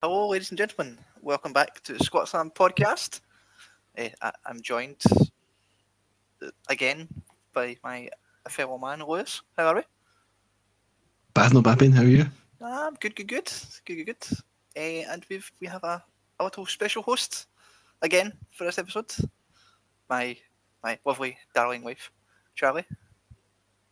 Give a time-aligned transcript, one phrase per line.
[0.00, 0.96] Hello, ladies and gentlemen.
[1.22, 3.20] Welcome back to the Squat podcast.
[3.98, 5.02] Uh, I, I'm joined
[6.68, 7.08] again
[7.52, 8.08] by my
[8.48, 9.42] fellow man, Lewis.
[9.56, 9.82] How are we?
[11.34, 11.90] Bad, no bad, Ben.
[11.90, 12.26] How are you?
[12.60, 13.52] Um, good, good, good,
[13.84, 14.38] good, good, good.
[14.76, 16.04] Uh, and we've we have a,
[16.38, 17.48] a little special host
[18.00, 19.12] again for this episode.
[20.08, 20.36] My
[20.84, 22.12] my lovely, darling wife,
[22.54, 22.86] Charlie.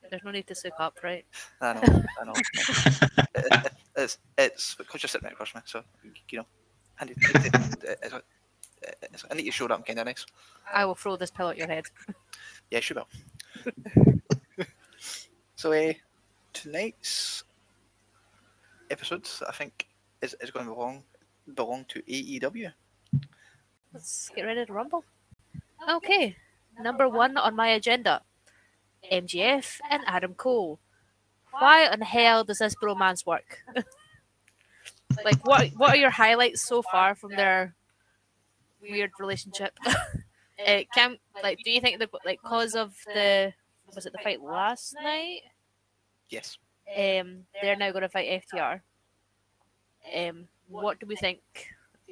[0.09, 1.27] There's no need to soak up, right?
[1.61, 3.62] I know, I know.
[3.96, 5.82] It- it- it's it's because you're sitting right across from me, so
[6.28, 6.46] you know.
[6.98, 8.12] I need, I need to, it's-
[9.02, 10.24] it's- I need to show that I'm kind of nice.
[10.73, 11.84] I will throw this pillow at your head.
[12.70, 13.09] Yeah, sure will.
[15.54, 15.92] so, uh,
[16.52, 17.45] tonight's
[18.90, 19.87] episode, I think,
[20.20, 21.04] is, is going to belong
[21.54, 22.73] belong to AEW.
[23.92, 25.04] Let's get ready to rumble.
[25.88, 26.37] Okay,
[26.80, 28.23] number one on my agenda
[29.12, 30.80] MJF and Adam Cole.
[31.59, 33.62] Why on hell does this bromance work?
[35.24, 37.74] like, what what are your highlights so far from their
[38.80, 39.79] weird relationship?
[39.87, 43.52] uh, can like, do you think the like cause of the
[43.95, 45.43] was it the fight last night?
[46.29, 46.59] Yes.
[46.88, 48.80] Um, they're now going to fight FTR.
[50.15, 51.40] Um, what do we think?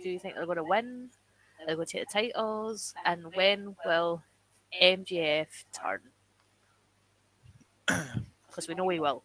[0.02, 1.10] Do you think they're going to win?
[1.66, 4.22] They're going to take the titles, and when will
[4.80, 6.00] MJF turn?
[8.54, 9.24] Because we know he will.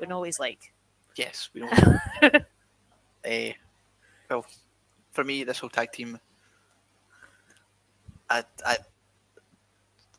[0.00, 0.72] We know he's like.
[1.16, 1.70] Yes, we know.
[2.22, 2.38] uh,
[4.30, 4.46] well,
[5.12, 6.18] for me, this whole tag team,
[8.30, 8.76] I, I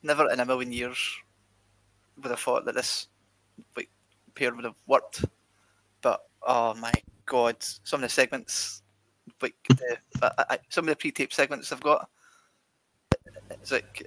[0.03, 0.97] never in a million years
[2.21, 3.07] would have thought that this
[3.75, 3.89] like,
[4.35, 5.25] pair would have worked.
[6.01, 6.93] But oh my
[7.25, 8.81] god, some of the segments,
[9.41, 12.09] like the, I, I, some of the pre-tape segments I've got,
[13.51, 14.03] it's like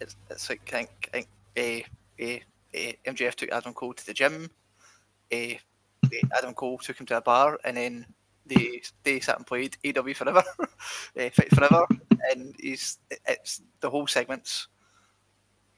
[0.00, 1.86] it's, it's like I think, I think
[2.20, 2.38] uh, uh,
[2.74, 4.50] uh, MJF took Adam Cole to the gym.
[5.32, 5.54] Uh,
[6.36, 8.06] Adam Cole took him to a bar, and then
[8.46, 10.64] they they sat and played AW Forever, uh,
[11.32, 11.86] Fight Forever,
[12.30, 14.68] and he's it's the whole segments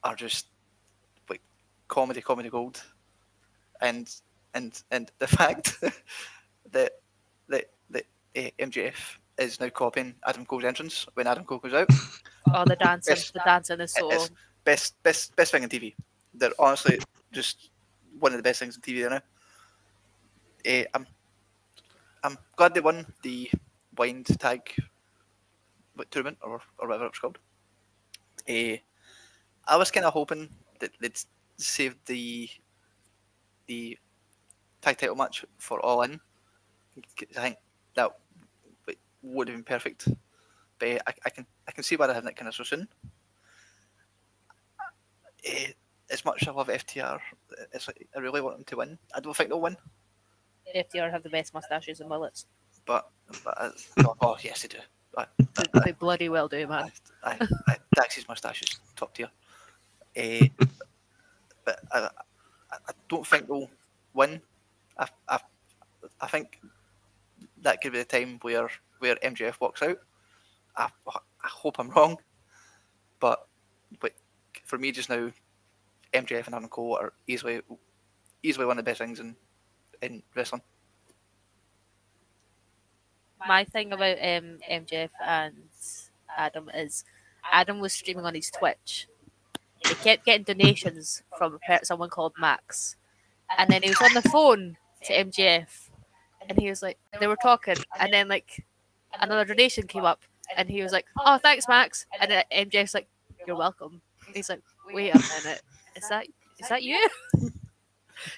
[0.04, 0.48] are just
[1.28, 1.42] like
[1.88, 2.82] comedy, comedy gold,
[3.80, 4.14] and
[4.54, 6.92] and and the fact that
[7.48, 8.04] that that
[8.36, 11.88] uh, MJF is now copying Adam Cole's entrance when Adam Cole goes out.
[12.50, 13.14] Oh, the dancing!
[13.14, 13.30] Yes.
[13.30, 14.08] The dancing is so.
[14.64, 15.94] Best best best thing in TV.
[16.32, 16.98] They're honestly
[17.30, 17.70] just
[18.18, 19.20] one of the best things in TV there now.
[20.66, 21.06] Uh, I'm
[22.24, 23.50] I'm glad they won the
[23.92, 24.72] blind tag
[26.10, 27.38] tournament or, or whatever it's called.
[28.48, 28.76] Uh,
[29.66, 30.48] I was kind of hoping
[30.80, 31.18] that they'd
[31.56, 32.48] save the
[33.66, 33.98] the
[34.80, 36.20] tag title match for All In.
[37.36, 37.56] I think
[37.94, 38.12] that
[39.22, 40.08] would have been perfect.
[40.78, 42.88] But I, I can I can see why they're having it kind of so soon.
[45.44, 45.72] Eh,
[46.10, 47.20] as much as I love FTR,
[47.72, 48.98] it's like I really want them to win.
[49.14, 49.76] I don't think they'll win,
[50.74, 52.46] FTR have the best mustaches and mullets.
[52.86, 53.10] but,
[53.44, 53.70] but I,
[54.04, 54.78] oh, oh yes they do.
[55.16, 56.90] I, They, they bloody well do, man.
[57.24, 59.28] I, I, I, Dax's moustache is top tier.
[60.16, 60.48] Eh,
[61.64, 63.70] but I, I, I don't think they'll
[64.14, 64.40] win.
[64.98, 65.40] I, I,
[66.20, 66.60] I think
[67.62, 69.98] that could be the time where where MJF walks out.
[70.76, 72.16] I, I hope I'm wrong,
[73.20, 73.46] but
[74.00, 74.12] but
[74.64, 75.30] for me just now,
[76.12, 77.60] MJF and Adam Cole are easily
[78.42, 79.34] easily one of the best things in
[80.02, 80.62] in wrestling.
[83.46, 85.54] my thing about um, MJF and
[86.36, 87.04] Adam is
[87.50, 89.06] Adam was streaming on his Twitch.
[89.86, 92.96] He kept getting donations from someone called Max,
[93.56, 95.90] and then he was on the phone to MJF,
[96.48, 98.64] and he was like, they were talking, and then like
[99.20, 100.20] another donation came up,
[100.56, 103.08] and he was like, "Oh, thanks, Max," and then MJF's like,
[103.46, 104.02] "You're welcome."
[104.34, 105.62] He's like, "Wait a minute,
[105.96, 106.26] is that
[106.58, 107.08] is that you?"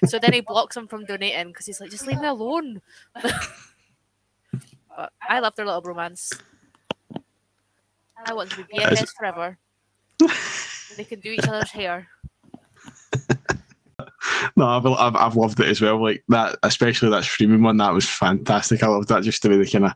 [0.05, 2.81] so then he blocks him from donating because he's like, "Just leave me alone."
[4.93, 6.31] But I love their little romance.
[8.25, 9.57] I want to be BFFs forever.
[10.97, 12.07] They can do each other's hair.
[14.55, 16.01] No, I've, I've, I've loved it as well.
[16.01, 17.77] Like that, especially that streaming one.
[17.77, 18.83] That was fantastic.
[18.83, 19.23] I loved that.
[19.23, 19.93] Just the way they kind of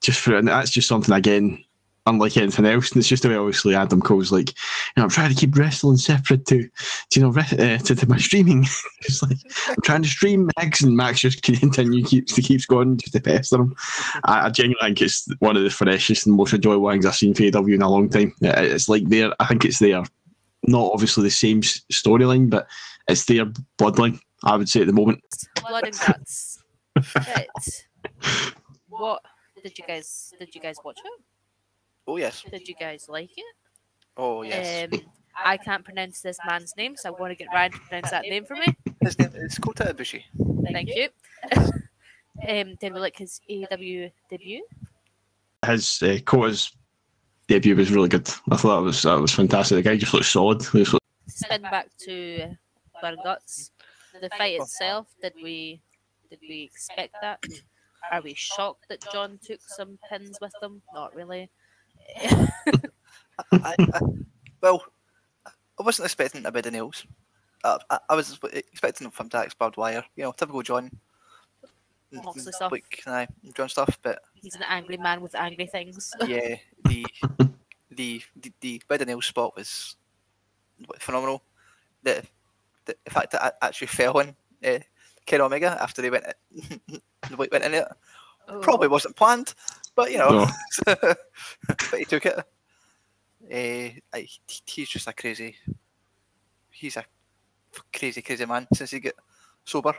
[0.00, 1.64] just for and that's just something again,
[2.08, 2.90] unlike anything else.
[2.90, 4.54] And it's just the way obviously Adam Cole's like, you
[4.96, 6.70] know, I'm trying to keep wrestling separate to, to
[7.20, 7.42] you know, re-
[7.74, 8.62] uh, to, to my streaming.
[9.02, 9.38] it's like
[9.68, 13.20] I'm trying to stream Max, and Max just continue keeps he keeps going just to
[13.20, 13.74] pester him.
[14.24, 17.34] I, I genuinely think it's one of the freshest and most enjoyable things I've seen
[17.34, 18.32] for AW in a long time.
[18.40, 20.02] Yeah, It's like there, I think it's there.
[20.66, 22.66] not obviously the same storyline, but
[23.08, 23.46] it's their
[23.78, 24.20] bloodline.
[24.44, 25.20] I would say at the moment.
[25.60, 26.62] Blood and guts.
[28.88, 29.22] What
[29.62, 31.22] did you guys did you guys watch it?
[32.08, 33.44] Oh yes, Did you guys like it?
[34.16, 34.88] oh yes.
[34.90, 35.00] Um,
[35.44, 38.22] I can't pronounce this man's name, so I want to get Ryan to pronounce that
[38.22, 38.66] name for me.
[39.02, 40.22] His name is Kota Ibushi.
[40.72, 41.08] Thank you.
[42.48, 44.64] Um, did we like his AEW debut?
[45.66, 46.72] His uh, Kota's
[47.46, 48.28] debut was really good.
[48.50, 49.76] I thought that was that was fantastic.
[49.76, 50.62] The guy just looked solid.
[50.62, 50.94] He was
[51.26, 52.56] Spin back to
[53.00, 53.72] Blood Guts.
[54.20, 55.82] The fight itself, did we
[56.30, 57.44] did we expect that?
[58.10, 60.80] Are we shocked that John took some pins with them?
[60.94, 61.50] Not really.
[62.16, 64.00] I, I,
[64.60, 64.84] well,
[65.46, 67.06] I wasn't expecting a bit of nails.
[67.64, 70.90] I, I, I was expecting from Dax barbed wire, you know, typical John.
[72.12, 72.72] Moxley stuff.
[72.72, 76.12] Like, aye, John stuff, but He's an angry man with angry things.
[76.26, 77.04] yeah, the
[77.90, 79.96] the the, the bed of nails spot was
[80.98, 81.42] phenomenal.
[82.02, 82.24] The,
[82.86, 84.34] the, the fact that I actually fell on
[84.64, 84.78] uh,
[85.26, 86.24] Ken Omega after they went
[87.38, 87.88] went in it
[88.50, 88.60] Oh.
[88.60, 89.54] probably wasn't planned,
[89.98, 90.46] but you know,
[90.86, 90.94] No.
[91.66, 92.38] but he took it.
[92.38, 94.28] Uh, I,
[94.64, 95.56] he's just a crazy.
[96.70, 97.04] He's a
[97.92, 99.14] crazy, crazy man since he got
[99.64, 99.94] sober.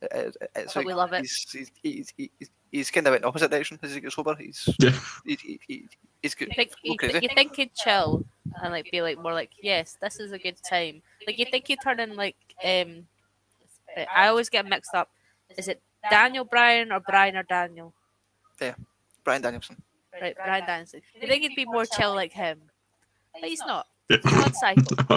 [0.00, 1.20] It- it- it's But we love it.
[1.22, 4.12] He's, he's, he's, he's, he's kind of went in the opposite direction as he got
[4.12, 4.36] sober.
[4.36, 4.90] He's Yeah.
[5.26, 5.88] he, he, he,
[6.22, 6.48] he's good.
[6.48, 7.18] You think go you, crazy.
[7.22, 8.24] you think he'd chill
[8.62, 11.02] and like be like more like, yes, this is a good time.
[11.26, 13.06] Like you think he'd turn in like um
[14.16, 15.10] I always get mixed up.
[15.58, 17.92] Is it Daniel Bryan or Brian or Daniel?
[19.24, 19.82] Brian Danielson.
[20.20, 21.00] Right, Brian Danielson.
[21.20, 22.60] You think he'd be more chill like him?
[23.32, 23.86] But he's not.
[24.08, 24.96] He's on cycle.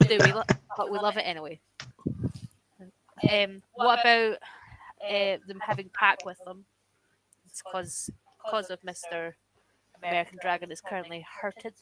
[0.08, 0.32] Do we?
[0.32, 0.42] Lo-
[0.76, 1.60] but we love it anyway.
[3.32, 4.38] Um, what about
[5.02, 6.64] uh, them having Pac with them?
[7.46, 8.10] It's because
[8.44, 9.36] because of Mister
[10.02, 11.74] American Dragon is currently hurted.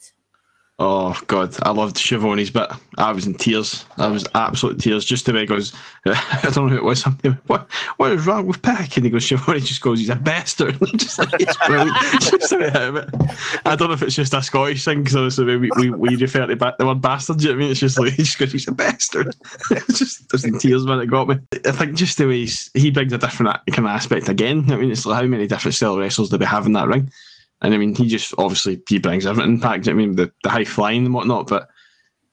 [0.77, 2.69] Oh God, I loved Shivoni's bit.
[2.97, 3.85] I was in tears.
[3.97, 5.05] I was absolute tears.
[5.05, 5.71] Just the way he goes,
[6.05, 6.99] I don't know who it was.
[6.99, 7.37] Something.
[7.47, 8.97] What what is wrong with Pac?
[8.97, 10.77] And he goes, Shivoni just goes, he's a bastard.
[10.97, 11.95] just like it's brilliant.
[12.19, 13.09] just the way out of it.
[13.65, 16.45] I don't know if it's just a Scottish thing because obviously we, we we refer
[16.45, 17.37] to ba- the word bastard.
[17.37, 17.71] Do you know I mean?
[17.71, 19.33] It's just like he just goes, he's a bastard.
[19.71, 21.37] it's just there's in tears when it got me.
[21.65, 24.69] I think just the way he brings a different kind of aspect again.
[24.69, 27.09] I mean, it's like how many different style wrestlers do we have in that ring?
[27.65, 29.81] And I mean, he just obviously he brings everything back.
[29.81, 31.67] do you know what I mean, the, the high flying and whatnot, but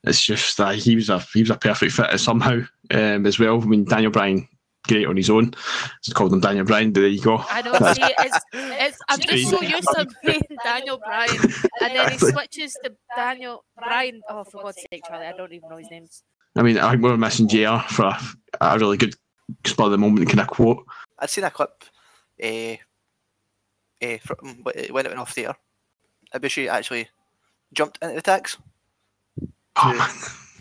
[0.04, 3.58] it's just uh, he was a he was a perfect fit somehow um, as well.
[3.62, 4.46] I mean, Daniel Bryan,
[4.86, 5.54] great on his own.
[6.04, 6.92] Just called him Daniel Bryan.
[6.92, 7.42] But there you go.
[7.48, 7.72] I know.
[7.94, 11.38] See, it's, it's, I'm just so used to being Daniel Bryan,
[11.80, 14.20] and then he switches to Daniel Bryan.
[14.28, 16.24] Oh, for God's sake, Charlie, I don't even know his names.
[16.56, 18.20] I mean, I think we were missing JR for a,
[18.60, 19.14] a really good
[19.64, 20.84] spot of the moment kind of quote.
[21.18, 21.70] I'd seen a clip
[22.44, 22.76] uh,
[24.02, 25.54] uh, from when it went off theatre.
[26.34, 27.08] Ibushi actually
[27.72, 28.56] jumped into the tacks
[29.76, 30.08] Oh, to, man.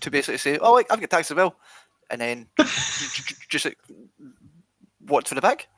[0.02, 1.56] to basically say, "Oh, like, I've got tacks as well,"
[2.10, 2.66] and then j-
[3.26, 3.78] j- just like,
[5.08, 5.68] walked for the back.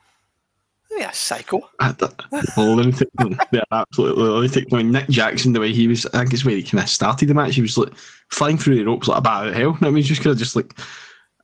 [0.96, 1.68] Yeah, psycho.
[1.80, 3.08] I don't- lunatic.
[3.50, 4.68] They're absolutely lunatic.
[4.72, 6.88] I mean, Nick Jackson, the way he was, I think it's where he kind of
[6.88, 7.56] started the match.
[7.56, 7.92] He was like
[8.30, 9.78] flying through the ropes like a bat out of hell.
[9.82, 10.78] I mean, he's just kind of just like.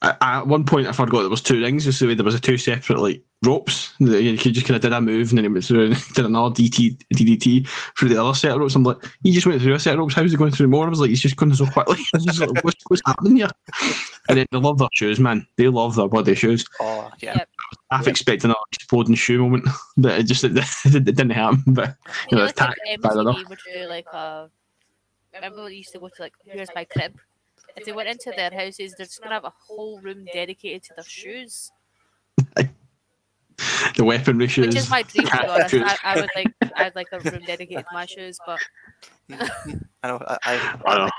[0.02, 1.85] I- I- At one point, I forgot there was two rings.
[1.85, 3.93] Just the way there was a two separate like ropes.
[4.00, 5.94] that You could just kind of did a move and then he went through and
[6.14, 7.69] did another DT, DDT
[7.99, 8.75] through the other set of ropes.
[8.75, 10.14] I'm like, he just went through a set of ropes.
[10.14, 10.87] How's he going through more?
[10.87, 11.97] I was like, he's just going so quickly.
[11.99, 13.50] I was just like, what's, what's happening here?
[14.29, 15.47] And then they love their shoes, man.
[15.56, 16.64] They love their body shoes.
[16.81, 17.49] Oh yeah, Yep.
[17.91, 19.67] half expecting an exploding shoe moment,
[19.99, 20.53] but it just it,
[20.85, 21.62] it didn't happen.
[21.67, 21.94] But You
[22.31, 23.37] you know, know, it's like tack, if bad enough.
[23.49, 24.49] Would do like a.
[25.35, 27.19] Remember when they used to go to like, here's my crib.
[27.81, 30.94] If they went into their houses, they're just gonna have a whole room dedicated to
[30.97, 31.73] their shoes,
[33.97, 34.67] the weaponry shoes.
[34.67, 35.27] which is my dream.
[35.27, 35.75] To be honest.
[35.75, 38.58] I, I would like, I'd like a room dedicated to my shoes, but
[40.03, 40.22] I know.
[40.27, 41.10] I, I, I know.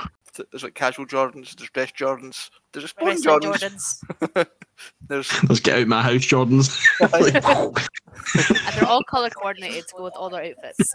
[0.52, 4.04] there's like casual Jordans, there's dress Jordans, there's just plain Jordans.
[4.20, 4.48] Jordans,
[5.08, 6.80] There's Let's get out my house, Jordans.
[7.12, 10.94] Like, and they're all color coordinated to go with all their outfits.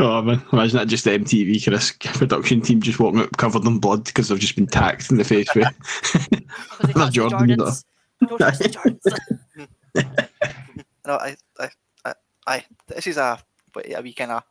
[0.00, 3.64] Oh man, imagine that just the MTV kind of production team just walking up covered
[3.64, 5.66] in blood because they've just been tacked in the face with.
[6.82, 7.38] Because they Not the Jordan.
[7.48, 7.84] Jordans.
[8.28, 9.00] Don't the
[9.94, 10.28] Jordans.
[11.06, 11.68] no, I, I,
[12.04, 12.14] I,
[12.46, 13.38] I this is a
[13.72, 14.42] but a wee kind of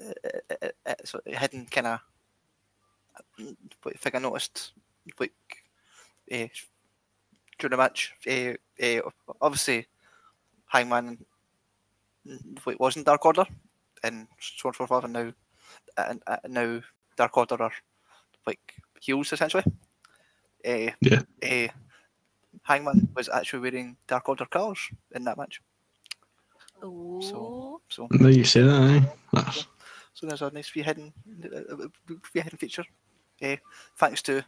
[0.00, 2.00] uh, uh, uh, so hidden kind of
[3.98, 4.72] thing I noticed
[5.18, 5.32] like
[6.32, 6.46] uh,
[7.58, 8.12] during the match.
[8.26, 9.86] Uh, uh, obviously,
[10.66, 11.18] Hangman
[12.66, 13.46] like, wasn't Dark Order,
[14.02, 15.32] and so on and and now
[15.98, 16.80] and uh, now
[17.16, 17.72] Dark Order are
[18.46, 19.64] like heels essentially.
[20.66, 21.22] Uh, Yeah.
[21.42, 21.68] Uh,
[22.62, 24.78] Hangman was actually wearing Dark Order colours
[25.14, 25.60] in that match.
[26.84, 27.80] Ooh.
[27.88, 29.00] So, There you say that, eh?
[29.32, 29.66] That's,
[30.14, 31.12] so there's a nice wee hidden,
[31.44, 32.84] uh, uh, wee hidden feature.
[33.40, 33.56] Uh,
[33.96, 34.44] thanks to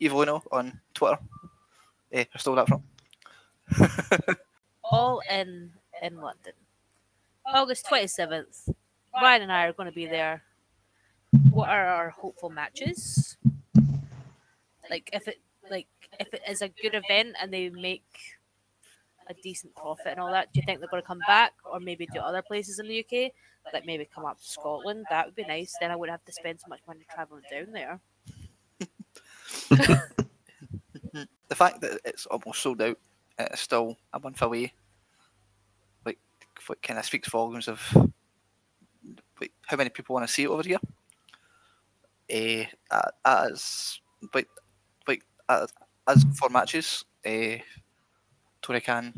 [0.00, 1.18] Evolino on Twitter.
[2.14, 2.82] Uh, I stole that from.
[4.84, 5.70] all in
[6.02, 6.52] in London.
[7.46, 8.72] August 27th.
[9.20, 10.42] Ryan and I are going to be there.
[11.50, 13.36] What are our hopeful matches?
[14.90, 18.06] Like if it like if it is a good event and they make
[19.28, 21.80] a decent profit and all that, do you think they're going to come back or
[21.80, 23.32] maybe do other places in the UK?
[23.72, 25.04] Like maybe come up to Scotland.
[25.10, 25.74] That would be nice.
[25.80, 28.00] Then I wouldn't have to spend so much money traveling down there.
[31.48, 32.98] the fact that it's almost sold out,
[33.38, 34.72] it's still a month away.
[36.06, 36.18] Like,
[36.66, 38.10] what kind of speaks volumes of
[39.68, 40.80] how many people want to see it over here.
[42.30, 42.64] Uh,
[43.24, 44.00] as
[44.34, 44.48] like
[45.06, 45.72] like as,
[46.06, 47.56] as for matches, uh,
[48.62, 49.12] Tony Khan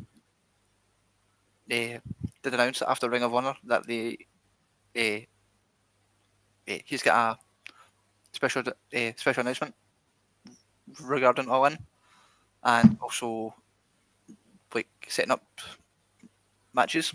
[1.70, 1.98] uh,
[2.42, 4.18] did announce after Ring of Honor that they
[4.96, 5.20] uh,
[6.72, 7.38] uh, he's got a
[8.32, 9.74] special uh, special announcement
[11.00, 11.78] regarding All In,
[12.64, 13.54] and also
[14.74, 15.44] like setting up
[16.74, 17.14] matches.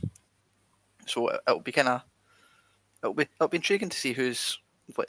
[1.06, 2.02] So it'll be kind of
[3.06, 4.60] it'll be it'll be intriguing to see who's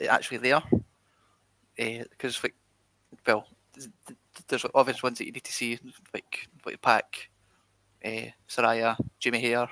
[0.09, 0.61] actually there,
[1.75, 2.55] because like
[3.25, 5.79] well, th- th- there's obvious ones that you need to see
[6.13, 7.29] like like Pac,
[8.05, 9.67] uh, Saraya, Jamie Hayter,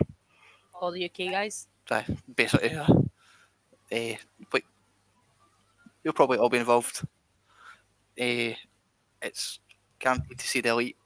[0.73, 1.67] All the UK guys.
[1.91, 2.03] uh,
[2.35, 2.71] basically.
[2.71, 2.85] Uh,
[3.91, 4.15] uh,
[4.51, 4.63] but
[6.03, 7.01] you'll probably all be involved.
[8.19, 8.53] Uh,
[9.21, 9.59] it's
[9.99, 10.97] guaranteed to see the elite,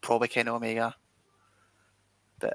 [0.00, 0.94] probably Kenny Omega.
[2.42, 2.54] But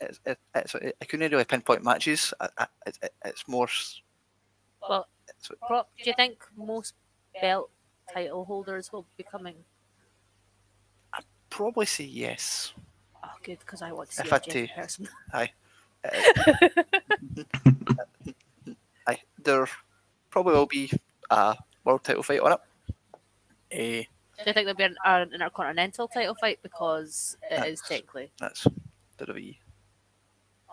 [0.00, 2.32] it, it, it, I couldn't really pinpoint matches.
[2.38, 3.68] I, I, it, it- it's more.
[4.88, 5.54] Well, It's, do
[6.04, 6.94] you think most
[7.40, 7.70] belt
[8.12, 9.56] title holders will be coming?
[11.50, 12.72] probably say yes.
[13.22, 15.08] Oh, good, because I want to see If a I Jeff person.
[15.32, 15.46] Uh,
[19.06, 19.68] I, there
[20.30, 20.90] probably will be
[21.30, 22.60] a world title fight on it.
[23.70, 24.06] Uh,
[24.42, 28.32] Do you think there'll be an, an intercontinental title fight because it is technically?
[28.40, 28.66] that's
[29.26, 29.56] WWE.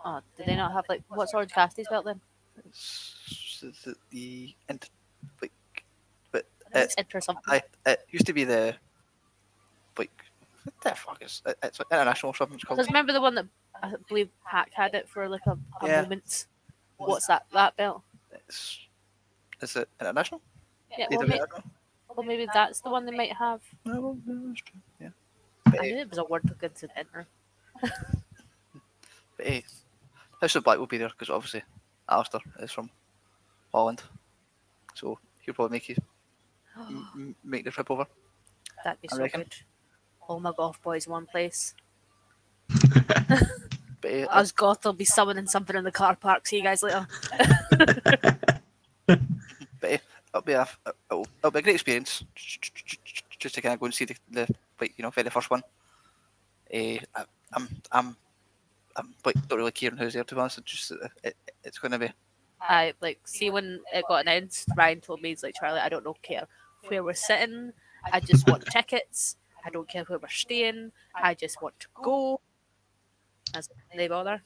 [0.04, 2.20] Oh, did they not have like what's Orange Cassidy's belt then?
[2.66, 4.90] It's the, the int-
[5.42, 5.52] like,
[6.32, 7.42] but uh, It's it's inter something.
[7.46, 8.74] I it used to be the
[9.98, 10.10] like
[10.64, 12.78] what the fuck is it, it's like international or something it's called.
[12.78, 13.46] Because remember the one that
[13.82, 15.52] I believe Pac had it for like a,
[15.82, 16.02] a Yeah.
[16.02, 16.46] moment.
[16.96, 17.46] What's that?
[17.52, 18.02] That belt?
[18.32, 18.78] It's,
[19.60, 20.40] is it international?
[20.98, 21.06] Yeah.
[21.10, 21.62] Well, may, international?
[22.16, 23.60] well, maybe that's the one they might have.
[23.84, 24.80] No, well, that's true.
[25.00, 25.08] Yeah.
[25.66, 27.26] I knew it was a word good to enter.
[29.40, 29.60] But eh,
[30.42, 31.62] House of Black will be there because obviously
[32.10, 32.90] Aleister is from
[33.72, 34.02] Holland,
[34.94, 35.96] so he'll probably make you
[36.76, 38.04] m- m- make the trip over.
[38.84, 39.40] That'd be I so reckon.
[39.42, 39.54] good.
[40.28, 41.74] All my golf boys in one place.
[44.02, 46.46] But eh, Us goth will be summoning something in the car park.
[46.46, 47.06] See you guys later.
[49.06, 49.20] but
[49.82, 50.66] eh, it'll be a
[51.10, 52.24] it'll, it'll be a great experience
[53.38, 54.48] just to kind of go and see the, the
[54.80, 55.62] like you know very first one.
[56.72, 58.16] Uh, I, I'm I'm
[58.96, 60.58] I'm like don't really care who's there to be honest.
[60.58, 62.10] It's just uh, it, it's going to be
[62.60, 64.68] I like see when it got announced.
[64.76, 65.80] Ryan told me he's like Charlie.
[65.80, 66.46] I don't know care
[66.88, 67.72] where we're sitting.
[68.12, 69.36] I just want tickets.
[69.64, 70.92] I don't care where we're staying.
[71.14, 72.40] I just want to go.
[73.54, 74.42] As they bother.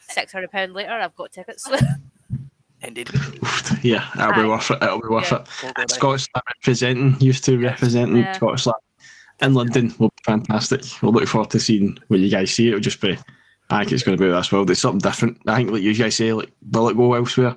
[0.00, 1.68] Six hundred pound later, I've got tickets.
[2.82, 3.10] indeed.
[3.82, 4.82] yeah, it'll be worth it.
[4.82, 5.38] It'll be worth Yeah.
[5.38, 5.48] it.
[5.62, 8.32] We'll go Scottish representing, used to representing Yeah.
[8.32, 8.74] Scottish Slam
[9.42, 10.82] in London will be fantastic.
[11.02, 12.68] We'll look forward to seeing what you guys see.
[12.68, 13.18] It'll just be,
[13.70, 14.70] I think it's going to be this world.
[14.70, 15.40] It's something different.
[15.46, 17.56] I think, like you guys say, like, will it go elsewhere?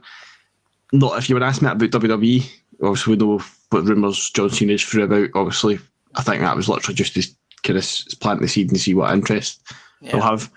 [0.92, 2.50] Not if you were asking me about WWE,
[2.82, 5.30] obviously we know what rumours John Cena's threw about.
[5.36, 5.80] Obviously,
[6.16, 7.24] I think that was literally just to
[7.64, 9.62] kind of plant the seed and see what interest
[10.02, 10.52] they'll have.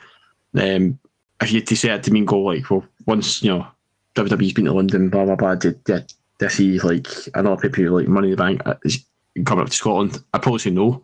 [0.54, 0.98] Um,
[1.40, 3.66] if you had to say it to me and go like, well, once you know
[4.14, 7.90] WWE's been to London, blah blah blah, did did, did see like another pay per
[7.90, 9.04] like Money in the Bank uh, is
[9.44, 10.22] coming up to Scotland?
[10.32, 11.02] I'd probably say no,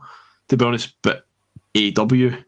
[0.48, 0.94] to be honest.
[1.02, 1.26] But
[1.74, 2.44] AEW,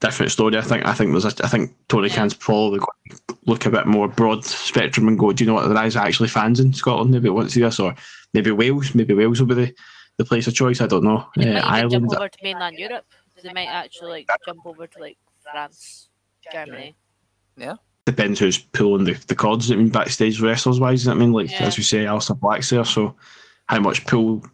[0.00, 0.56] different story.
[0.56, 2.16] I think I think there's a, I think Tony Yeah.
[2.16, 2.88] Khan's probably going
[3.28, 5.68] to look a bit more broad spectrum and go, do you know what?
[5.68, 7.10] There is actually fans in Scotland.
[7.10, 7.94] Maybe want to see this, or
[8.32, 8.94] maybe Wales.
[8.94, 9.74] Maybe Wales will be the,
[10.18, 10.80] the place of choice.
[10.80, 11.26] I don't know.
[11.36, 11.90] They Uh, might Ireland.
[12.10, 13.04] jump over to mainland Europe.
[13.42, 16.08] They might actually like jump over to like France,
[16.52, 16.94] Germany.
[17.56, 17.74] Yeah.
[18.06, 19.70] depends who's pulling the, the cords.
[19.70, 21.06] I mean, backstage wrestlers wise.
[21.08, 21.64] I mean, like Yeah.
[21.64, 23.14] as we say, Aleister Black's there, so
[23.66, 24.44] how much pull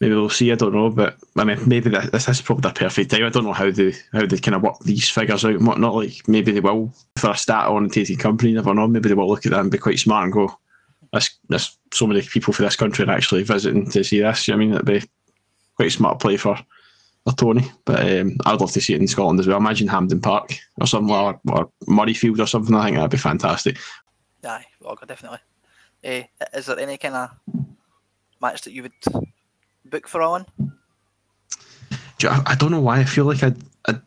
[0.00, 0.52] maybe we'll see.
[0.52, 3.24] I don't know, but I mean, maybe that, this is probably the perfect time.
[3.24, 5.94] I don't know how they how they kind of work these figures out and whatnot.
[5.94, 8.52] Like maybe they will for a start orientated company.
[8.52, 8.86] Never know.
[8.86, 10.58] Maybe they will look at that and be quite smart and go.
[11.12, 14.46] There's, there's so many people for this country are actually visiting to see this.
[14.46, 15.02] You know I mean, it'd be
[15.74, 16.58] quite a smart play for,
[17.24, 17.70] for Tony.
[17.86, 19.56] But um, I'd love to see it in Scotland as well.
[19.56, 22.74] Imagine Hampden Park or something, or, or Murrayfield or something.
[22.74, 23.78] I think that'd be fantastic.
[24.44, 25.38] Aye, well, definitely.
[26.04, 26.22] Uh,
[26.54, 27.30] is there any kind of
[28.40, 28.92] match that you would
[29.88, 30.46] book for All In?
[32.18, 32.98] Do you- I, I don't know why.
[33.00, 33.52] I feel like I,
[33.86, 33.98] I,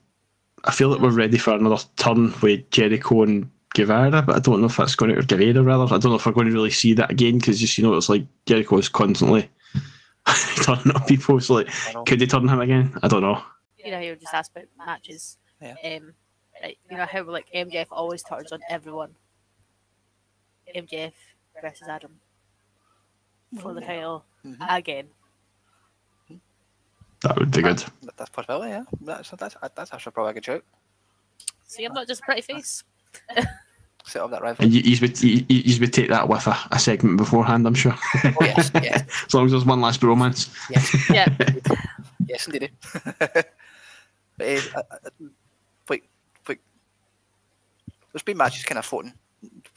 [0.65, 4.59] I feel like we're ready for another turn with Jericho and Guevara, but I don't
[4.59, 5.85] know if that's going to or Guerrero rather.
[5.85, 7.93] I don't know if we're going to really see that again because just you know
[7.95, 9.49] it's like Jericho is constantly
[10.63, 11.39] turning up people.
[11.39, 11.69] So like,
[12.05, 12.93] could they turn him again?
[13.01, 13.41] I don't know.
[13.77, 15.37] you know, you were just asked about matches.
[15.61, 15.75] Yeah.
[15.85, 16.13] Um,
[16.61, 19.15] like, you know how like MJF always turns on everyone.
[20.75, 21.13] MJF
[21.61, 22.19] versus Adam
[23.61, 24.57] for the title Mhm.
[24.69, 25.07] again.
[27.23, 27.77] That would be good.
[27.77, 28.83] That- That's possibility, yeah.
[29.01, 30.65] That's, that's, that's actually probably a good joke.
[31.67, 32.83] See, I'm not just a pretty face.
[34.05, 34.65] Set up that rivalry.
[34.65, 37.75] And you, you, would, you, you would take that with a, a segment beforehand, I'm
[37.75, 37.95] sure.
[38.25, 40.49] Oh, yes, yes, as long as there's one last romance.
[40.69, 41.27] yes, Yeah.
[42.27, 42.71] yes, indeed.
[43.19, 43.47] but,
[44.41, 45.09] uh, uh, uh,
[45.87, 46.09] like,
[46.49, 46.59] like,
[48.11, 49.13] there's been matches kind of floating,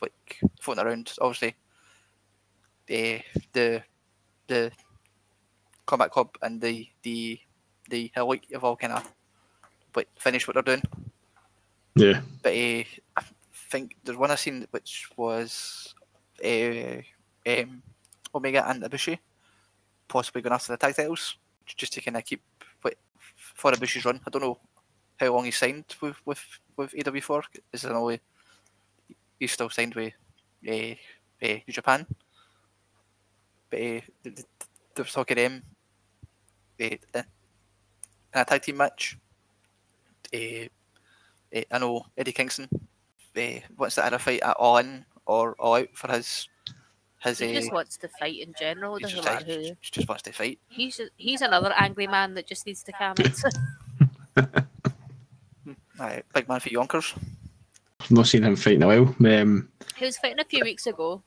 [0.01, 1.55] like, floating around, obviously.
[2.87, 3.21] The,
[3.53, 3.83] the,
[4.47, 4.73] the
[5.95, 7.39] Combat Club and the, the,
[7.89, 9.09] the Elite have all kind of,
[9.95, 10.83] like, finished what they're doing.
[11.95, 12.21] Yeah.
[12.43, 12.83] but uh,
[13.17, 13.23] I
[13.71, 15.95] think there's one I seen which was
[16.45, 16.99] uh,
[17.47, 17.83] um,
[18.35, 19.19] Omega and Ibushi
[20.09, 22.43] possibly going after the tag titles just to kind of keep
[22.83, 22.99] like,
[23.37, 24.21] for Ibushi's run.
[24.27, 24.59] I don't know
[25.21, 26.43] how long he's signed with with
[26.77, 27.45] with AW for.
[27.73, 28.21] Is it only
[29.39, 30.13] he's still signed with
[30.69, 30.97] uh,
[31.43, 32.05] uh, New Japan?
[33.71, 34.47] But uh, th- th-
[34.95, 35.63] there was talk of them
[36.81, 37.25] uh, in
[38.35, 39.17] a tag team match.
[40.35, 40.67] Uh,
[41.55, 42.69] uh, I know Eddie Kingston
[43.37, 43.41] uh,
[43.77, 46.49] wants to either fight at All In or All Out for his
[47.21, 47.39] his.
[47.39, 48.99] He Uh, just wants to fight in general.
[48.99, 49.61] Doesn't just, matter who.
[49.61, 50.59] he just wants to fight.
[50.69, 53.39] He's he's another angry man that just needs to calm it.
[56.01, 57.15] Aye, big man for Yonkers.
[58.01, 59.15] I've not seen him fight in a while.
[59.41, 61.23] Um, he was fighting a few weeks ago.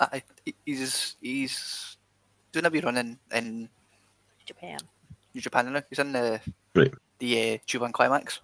[0.00, 1.96] Aye, he- he's he's
[2.52, 3.68] doing a wee run in, in
[4.46, 4.78] Japan.
[5.34, 5.82] New Japan now.
[5.90, 6.40] He's in the
[6.74, 6.92] Right.
[7.18, 8.40] the uh, G1 Climax.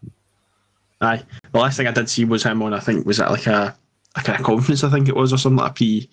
[1.01, 1.23] aye.
[1.53, 3.77] The last thing I did see was him on, I think, was at like a,
[4.17, 6.11] a kind of conference, I think it was, or something like a pre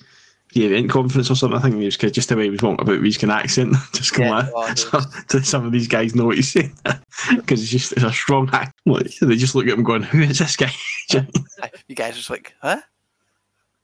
[0.53, 1.57] pre event conference or something.
[1.57, 3.31] I think he was kind of just the way he was wanting about his kind
[3.31, 3.75] of accent.
[3.93, 4.49] just come Yeah, on.
[4.55, 6.75] oh, So, to some of these guys know what he's saying
[7.35, 8.79] because it's just it's a strong act.
[8.85, 10.71] Like, they just look at him going, "Who is this guy?"
[11.87, 12.81] You guys are just like, huh?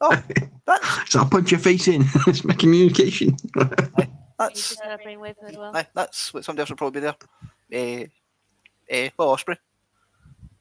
[0.02, 0.22] Oh,
[0.66, 2.04] that's so I'll punch your face in.
[2.28, 3.38] it's my communication.
[4.40, 5.76] He's that's just had a brainwave as well.
[5.76, 7.06] aye, that's what somebody else will probably be
[7.70, 8.08] there.
[8.92, 9.58] Uh, uh, well, Ospreay.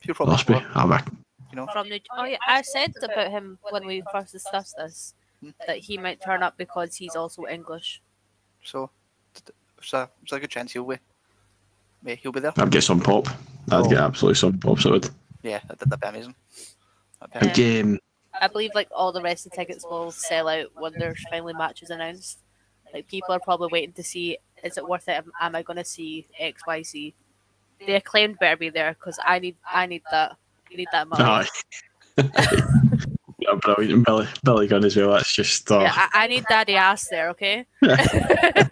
[0.00, 1.08] He'll probably Ospreay, I'm back.
[1.50, 1.66] you know.
[1.72, 5.50] From New, oh yeah, I said about him when we first discussed this Hmm.
[5.66, 8.00] that he might turn up because he's also English.
[8.62, 8.90] So
[9.34, 10.98] th- th- it's a, it's a good chance he'll be.
[12.04, 12.52] Yeah, he'll be there.
[12.56, 13.26] I'd get some pop.
[13.70, 13.88] I'd Oh.
[13.88, 14.78] get absolutely some pop.
[14.78, 15.10] So I would.
[15.42, 16.34] Yeah, that, that'd be amazing.
[17.32, 17.80] That'd be Yeah.
[17.82, 17.98] Um,
[18.40, 21.54] I believe like all the rest of the tickets will sell out when there's finally
[21.54, 22.38] matches announced.
[22.92, 25.12] Like people are probably waiting to see is it worth it?
[25.16, 27.14] Am, am I going to see X Y Z?
[27.86, 30.36] The acclaimed better be there because I need I need that.
[30.70, 31.48] You need that money.
[33.38, 34.06] yeah, brilliant.
[34.06, 35.12] Billy, Billy Gunn as well.
[35.12, 37.28] That's just, uh, Yeah, I, I need daddy ass there.
[37.30, 37.66] Okay.
[37.82, 38.68] it's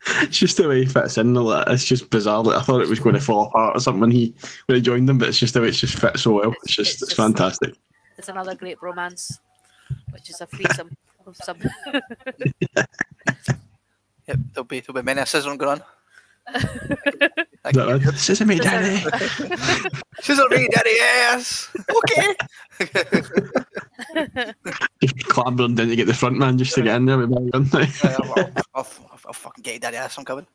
[0.38, 1.34] just the way he fits in.
[1.34, 2.42] like, It's just bizarre.
[2.42, 4.34] Like, I thought it was going to fall apart or something when he
[4.66, 6.54] when he joined them, but it's just the way it's just fit so well.
[6.64, 7.74] It's just It's it's, just- fantastic.
[8.18, 9.38] It's another great romance,
[10.12, 10.90] which is a threesome
[11.26, 11.58] of some.
[14.28, 16.54] Yep, there'll be there'll be many a sizzling going on.
[16.54, 16.62] Is
[17.74, 18.00] that right?
[18.00, 18.98] This isn't me, Daddy.
[20.20, 21.74] Sizzle me, daddy, yes.
[21.90, 22.34] Okay.
[25.24, 27.68] Clambering down to get the front man just to get in there with Billy Gunn.
[27.72, 28.88] Yeah, I'll, I'll, I'll,
[29.26, 30.18] I'll fucking get you, daddy ass.
[30.18, 30.46] I'm coming.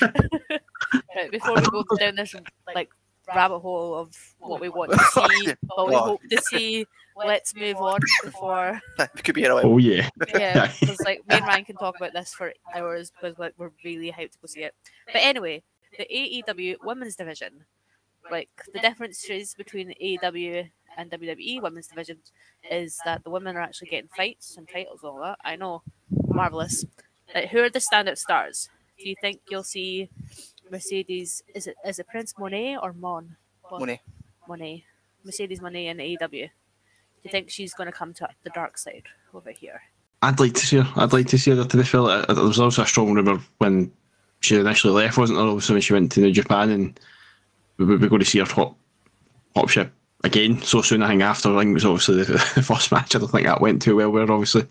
[0.00, 2.34] Right, before we go down this
[2.74, 2.90] like
[3.34, 6.00] rabbit hole of what we want to oh, see, what we Oh.
[6.00, 10.08] hope to see, let's move on before We could be here a oh yeah.
[10.34, 13.70] yeah, because like me and Ryan can talk about this for hours because like we're
[13.84, 14.74] really hyped to go see it.
[15.06, 15.62] But anyway,
[15.98, 17.64] the AEW women's division,
[18.30, 22.18] like the differences between the AEW and WWE women's division
[22.70, 25.38] is that the women are actually getting fights and titles and all that.
[25.44, 25.82] I know,
[26.28, 26.84] marvelous.
[27.34, 28.68] Like, who are the standout stars?
[28.98, 30.08] Do you think you'll see
[30.70, 31.42] Mercedes?
[31.54, 33.36] Is it is it Prince Monet or Mon?
[33.62, 33.80] What?
[33.80, 34.00] Money.
[34.46, 34.84] Monet,
[35.24, 36.50] Mercedes Monet in AEW.
[37.24, 39.80] Do you think she's going to come to the dark side over here?
[40.20, 40.92] I'd like to see her.
[40.96, 41.64] I'd like to see her.
[41.64, 43.90] To be fair, there was also a strong rumor when
[44.40, 45.46] she initially left, wasn't there?
[45.48, 47.00] Obviously, when she went to New Japan, and
[47.78, 48.76] we we were going to see her top
[49.54, 49.90] top ship
[50.22, 51.02] again so soon.
[51.02, 53.16] I think after I think it was obviously the, the first match.
[53.16, 54.10] I don't think that went too well.
[54.10, 54.66] Where obviously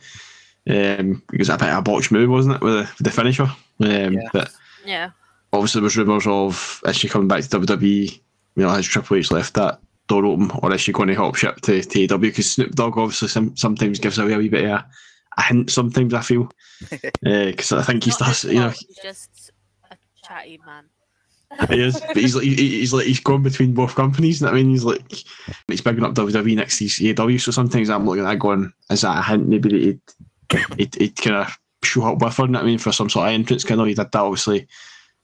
[0.70, 3.44] um, because a bit of a botched move, wasn't it, with the, with the finisher?
[3.80, 4.30] Um, Yeah.
[4.32, 4.52] But
[4.86, 5.10] Yeah.
[5.52, 8.12] obviously, there was rumours of is she coming back to WWE?
[8.56, 11.36] You know, has Triple H left that door open, or is she going to hop
[11.36, 12.22] ship to, to AEW?
[12.22, 14.86] Because Snoop Dogg obviously some, sometimes gives away a wee bit of a,
[15.38, 15.72] a hint.
[15.72, 16.52] Sometimes I feel
[17.26, 19.52] eh, because I think he starts, you know, He's just
[19.92, 20.86] a chatty man.
[21.70, 24.42] he is, but he's like he- he's like he's gone between both companies.
[24.42, 25.24] And I mean, he's like
[25.68, 27.40] he's bigging up WWE next to AEW.
[27.40, 29.48] So sometimes I'm looking at that going, is that a hint?
[29.48, 32.46] Maybe that he'd he'd, he'd kind of show up with her.
[32.46, 33.64] you know I mean, for some sort of entrance.
[33.64, 34.68] Kind of he did that obviously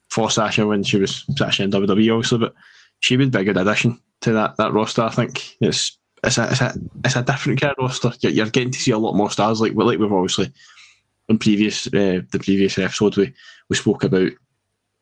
[0.09, 2.53] for Sasha when she was Sasha in WWE, obviously, but
[2.99, 5.01] she would be a good addition to that that roster.
[5.03, 6.73] I think it's it's a it's a,
[7.05, 8.11] it's a different kind of roster.
[8.21, 10.51] You're, you're getting to see a lot more stars, like like we've obviously
[11.29, 13.33] in previous uh, the previous episode we
[13.69, 14.31] we spoke about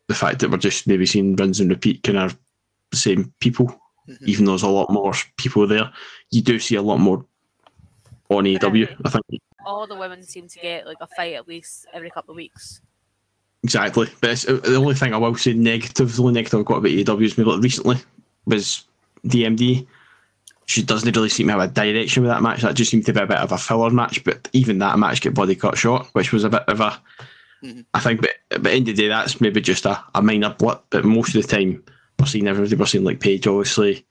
[0.08, 2.38] the fact that we're just maybe seeing runs and repeat kind of
[2.91, 3.67] the same people,
[4.08, 4.17] Mhm.
[4.27, 5.91] even though there's a lot more people there.
[6.32, 7.25] You do see a lot more
[8.30, 8.88] on AEW.
[9.03, 12.32] I think All the women seem to get like a fight at least every couple
[12.32, 12.80] of weeks.
[13.63, 14.08] exactly.
[14.21, 16.91] But it's, the only thing I will say negative, the only negative I've got about
[16.91, 17.97] AEW is maybe like recently
[18.45, 18.86] was
[19.25, 19.88] DMD.
[20.65, 22.62] She doesn't really seem to have a direction with that match.
[22.62, 24.23] That just seemed to be a bit of a filler match.
[24.23, 26.99] But even that match get body cut short, which was a bit of a.
[27.63, 27.86] Mhm.
[27.93, 30.53] I think, but at the end of the day, that's maybe just a, a minor
[30.58, 30.84] blip.
[30.89, 31.84] But most of the time,
[32.19, 32.75] we're seeing everybody.
[32.75, 34.06] We're seeing like Paige, obviously,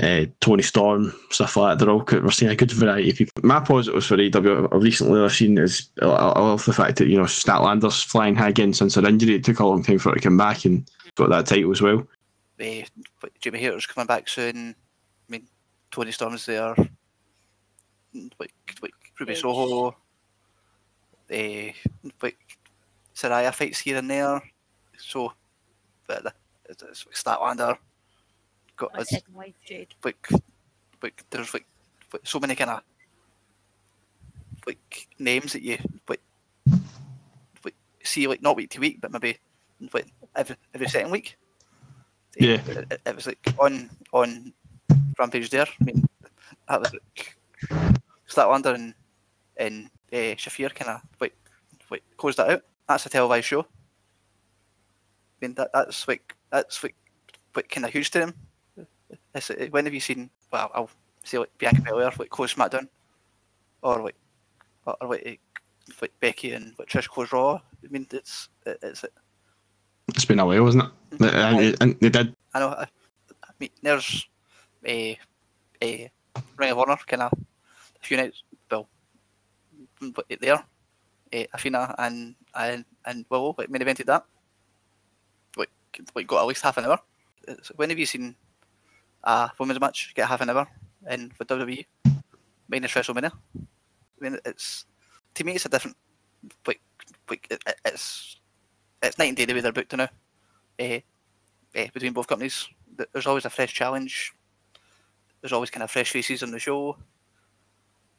[0.00, 1.84] uh, Toni Storm, stuff like that.
[1.84, 2.22] They're all good.
[2.22, 3.42] We're seeing a good variety of people.
[3.42, 7.16] My positives for AEW recently I've seen is I I love the fact that you
[7.16, 9.34] know Statlander's flying high again since her injury.
[9.34, 11.80] It took a long time for her to come back and got that title as
[11.80, 12.06] well.
[12.60, 12.82] Uh,
[13.40, 14.74] Jamie Hayter's coming back soon.
[15.28, 15.46] I mean,
[15.90, 16.74] Toni Storm's there.
[18.38, 19.42] Like, like Ruby Paige.
[19.42, 19.88] Soho.
[21.30, 21.72] Uh,
[22.22, 22.38] like
[23.14, 24.42] Saraya fights here and there.
[24.98, 25.32] So,
[26.06, 26.34] but the-
[26.68, 27.76] it's, it's like Statlander.
[28.76, 29.94] Got second Jade.
[30.04, 30.28] like,
[31.02, 31.66] like there's like,
[32.12, 32.82] like so many kind of
[34.66, 36.20] like names that you like,
[37.64, 39.38] like see like not week to week, but maybe
[39.92, 41.36] like every every second week.
[42.36, 42.60] Yeah.
[42.66, 44.52] it, it- it was like on on
[45.18, 45.66] Rampage there.
[45.80, 46.04] I mean,
[46.68, 47.36] that was like
[48.28, 48.94] Statlander and
[49.56, 51.34] and uh, Shafir kind of like
[51.90, 52.62] like closed that out.
[52.88, 53.60] That's a televised show.
[53.62, 53.66] I
[55.40, 56.94] mean that that's like that's like
[57.54, 58.34] like kind of huge to them.
[59.34, 60.30] It's, uh, when have you seen?
[60.52, 60.90] Well, I'll
[61.24, 62.88] say like Bianca Belair like close SmackDown,
[63.82, 64.16] or like
[64.86, 65.40] or, or like,
[66.00, 67.54] like Becky and like Trish close Raw.
[67.84, 69.12] I mean, it's it's it,
[70.08, 70.90] it's been a while, wasn't it?
[71.20, 72.34] And, and they did.
[72.54, 72.68] I know.
[72.68, 72.82] I,
[73.44, 74.26] I mean, there's
[74.86, 75.18] a
[75.82, 76.10] a
[76.56, 78.42] Ring of Honor kind of a few nights.
[78.70, 78.88] Well,
[80.14, 84.24] but there, uh, Athena and and and Willow like main evented that.
[85.56, 85.70] Like,
[86.14, 86.98] like got at least half an hour.
[87.48, 88.36] It's- when have you seen
[89.24, 90.66] a women's match get half an hour
[91.10, 91.86] in with WWE?
[92.68, 93.32] Minus WrestleMania.
[93.56, 94.86] I mean, it's
[95.34, 95.96] to me, it's a different.
[96.66, 96.80] Like,
[97.30, 98.36] like it- it's
[99.06, 100.04] it's night and day the way they're booked now.
[100.78, 101.00] Uh,
[101.74, 102.68] eh, between both companies.
[103.12, 104.32] There's always a fresh challenge.
[105.40, 106.96] There's always kind of fresh faces on the show.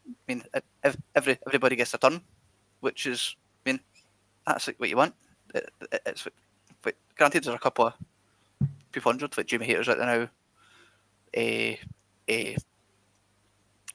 [0.07, 0.43] I mean,
[1.15, 2.21] every everybody gets a turn,
[2.79, 3.79] which is, I mean,
[4.45, 5.13] that's like what you want.
[5.53, 6.27] It, it- it's
[6.81, 7.93] but granted, there's a couple of
[8.91, 10.29] people hundred, like Jamie Hayter's right now.
[11.33, 11.75] Eh,
[12.27, 12.55] eh,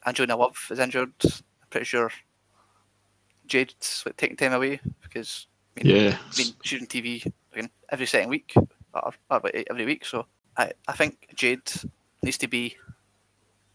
[0.05, 1.13] Angelina Love is injured.
[1.25, 2.11] I'm pretty sure
[3.47, 6.19] Jade's like taking time away because I mean, Yeah.
[6.19, 8.53] I mean, she's on TV again every second week,
[8.95, 10.05] or, or every week.
[10.05, 11.71] So I, I think Jade
[12.23, 12.77] needs to be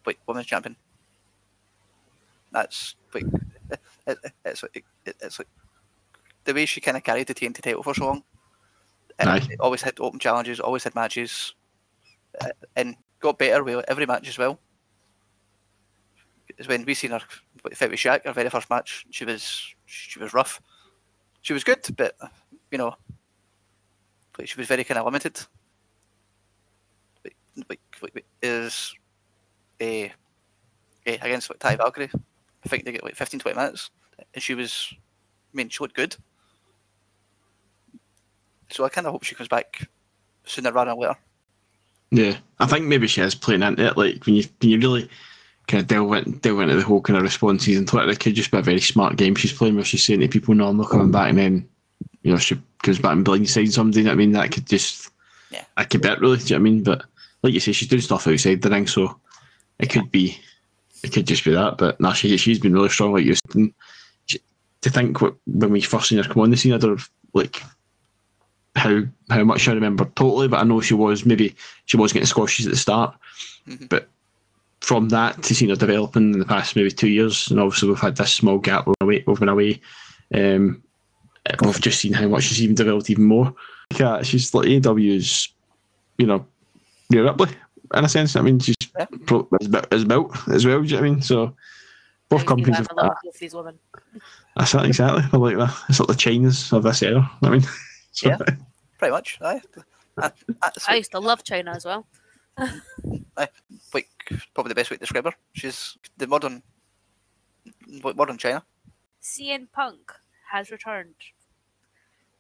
[0.06, 0.76] like women's champion.
[2.52, 3.24] That's like
[3.72, 5.48] it, it, it's it, it's like
[6.46, 8.24] the way she kind of carried the TNT title for so long.
[9.20, 9.58] And Aye.
[9.60, 11.56] always had open challenges, always had matches,
[12.40, 14.60] uh, and got better with every match as well.
[16.46, 17.22] Because when we seen her
[17.74, 20.62] fight with Shaq, her very first match, she was she was rough.
[21.48, 22.14] She was good, but
[22.72, 22.94] you know,
[24.38, 25.40] like she was very kind of limited.
[27.24, 27.38] Like,
[27.70, 28.94] like, like is
[29.80, 30.12] a uh,
[31.06, 32.10] against like, Ty Valkyrie,
[32.66, 33.92] I think they get like 15, 20 minutes,
[34.34, 34.98] and she was, I
[35.54, 36.18] mean, she looked good.
[38.70, 39.88] So I kind of hope she comes back
[40.44, 41.16] sooner rather than later.
[42.12, 43.96] Yeah, I think maybe she is playing into it.
[43.96, 45.10] Like when you when you really
[45.68, 48.36] kind of delve, in, delve into the whole kind of responses and Twitter, it could
[48.36, 50.78] just be a very smart game she's playing where she's saying to people, "No, I'm
[50.78, 51.70] not coming back," and then
[52.24, 54.00] you know she goes back and blindsides somebody.
[54.02, 55.10] you know I mean, that could just
[55.52, 55.64] Yeah.
[55.78, 56.38] that could bet really.
[56.38, 56.84] Do you know what I mean?
[56.84, 57.04] But
[57.44, 59.20] like you say, she's doing stuff outside the ring, so
[59.80, 60.38] it could be,
[61.04, 61.78] it could just be that.
[61.78, 63.14] But no, she she's been really strong.
[63.14, 63.72] Like you said.
[64.82, 67.02] To think what, when we first seen her come on the scene, I don't
[67.34, 67.64] like
[68.76, 72.28] how how much I remember totally, but I know she was maybe she was getting
[72.28, 73.16] squashes at the start,
[73.68, 73.90] Mhm.
[73.90, 74.08] but
[74.88, 78.00] from that to seeing her developing in the past maybe two years, and obviously we've
[78.00, 79.82] had this small gap we've been away, we've been away.
[80.34, 80.82] Um,
[81.62, 83.54] we've just seen how much she's even developed even more.
[84.00, 85.50] Yeah, she's like AEW's,
[86.18, 86.46] you know,
[87.12, 87.50] Rhea Ripley
[87.96, 88.38] in a sense.
[88.38, 89.06] I mean, she's Yeah.
[89.26, 90.82] pro- is built built as well.
[90.82, 91.22] Do you know what I mean?
[91.22, 91.54] So
[92.30, 93.18] both Now companies have have that.
[93.26, 93.78] both these women.
[94.56, 95.24] That's it, exactly.
[95.34, 95.76] I like that.
[95.90, 97.30] It's like the Chynas of this era.
[97.44, 97.62] I mean,
[98.14, 98.38] so, Yeah.
[99.00, 99.62] Pretty much, aye.
[100.16, 102.08] That- That's I used to love Chyna as well.
[103.94, 104.10] like
[104.54, 105.34] probably the best way to describe her.
[105.54, 106.64] She's the modern,
[108.16, 108.64] modern Chyna.
[109.22, 110.12] CM Punk
[110.52, 111.16] has returned.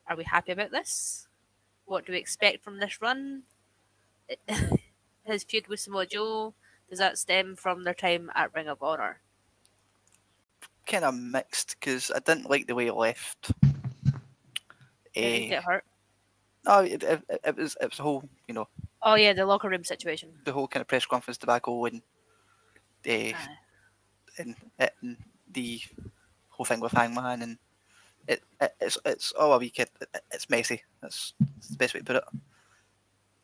[0.07, 1.27] Are we happy about this?
[1.85, 3.43] What do we expect from this run?
[5.23, 6.53] His feud with Samoa Joe
[6.89, 9.19] does that stem from their time at Ring of Honor?
[10.85, 13.51] Kind of mixed because I didn't like the way he left.
[15.21, 15.83] Did he Eh, get hurt?
[16.65, 18.67] no, it, it, it was it was a whole you know
[19.01, 20.29] Oh yeah, the locker room situation.
[20.43, 22.01] the whole kind of press conference tobacco and
[23.07, 23.35] uh, Aye.
[24.39, 25.17] and, and
[25.51, 25.81] the
[26.49, 27.57] whole thing with Hangman and
[28.27, 29.89] it, it it's it's all a wee kid.
[30.01, 30.81] It, it's messy.
[31.01, 32.23] That's, that's the best way to put it.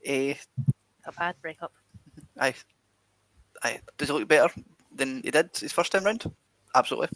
[0.05, 0.33] Eh,
[1.05, 1.71] a bad breakup.
[2.39, 2.53] I,
[3.63, 4.53] I does it look better
[4.93, 6.29] than he did his first time round?
[6.75, 7.09] Absolutely.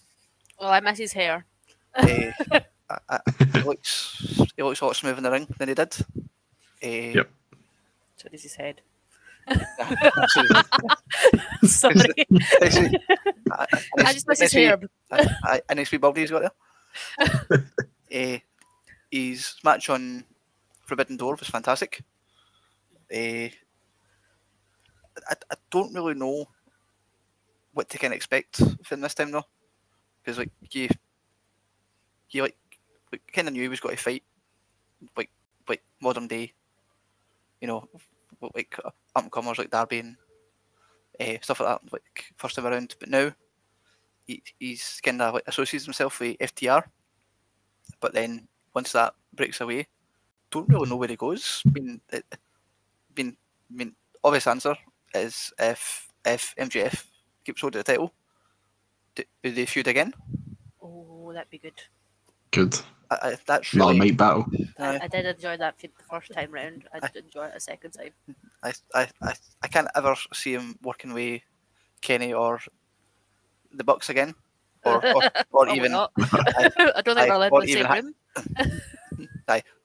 [0.60, 1.46] Well, I miss his hair.
[1.96, 2.32] Eh,
[2.90, 3.20] I, I,
[3.54, 4.22] he looks
[4.56, 5.96] he looks a lot smoother in the ring than he did.
[6.82, 7.30] Eh, Yep.
[8.18, 8.82] So this his head.
[11.64, 11.96] Sorry,
[13.52, 14.80] I, just his hair.
[15.12, 16.52] I, I, a nice wee body he's got
[17.20, 17.64] there.
[18.14, 18.38] uh,
[19.12, 20.26] his match on
[20.86, 22.04] Forbidden Door was fantastic.
[23.14, 23.54] Uh,
[25.30, 26.48] I, I don't really know
[27.74, 29.46] what to kind of expect from this time though,
[30.24, 30.90] because like you,
[32.32, 32.58] you like,
[33.12, 34.24] like kind of knew he was going to fight,
[35.16, 35.30] like
[35.70, 36.54] like modern day,
[37.62, 37.88] you know,
[38.54, 40.16] like up and comers like Darby and
[41.20, 42.96] uh, stuff like that, like first time around.
[43.00, 43.32] But now
[44.26, 46.84] he, he's kind of like associates himself with FTR.
[48.00, 49.88] But then once that breaks away,
[50.52, 51.64] don't really know where he goes.
[51.66, 52.38] I mean, it, I
[53.16, 53.38] mean,
[53.72, 54.76] I mean, obvious answer
[55.14, 57.06] is if if MJF
[57.46, 58.14] keeps hold of the title,
[59.16, 60.14] do, do they feud again?
[60.82, 61.82] Oh, that'd be good.
[62.52, 62.80] Good.
[63.10, 64.00] I, I, that's Not a really.
[64.12, 64.46] mic battle.
[64.80, 66.84] I, I did enjoy that feud the first time round.
[66.94, 68.12] I did enjoy it a second time.
[68.64, 71.42] I, I, I, I can't ever see him working with
[72.02, 72.60] Kenny or
[73.74, 74.34] the Bucks again,
[74.84, 76.12] or or, or even not.
[76.18, 78.16] I don't think Aye, we're allowed or in the same even room.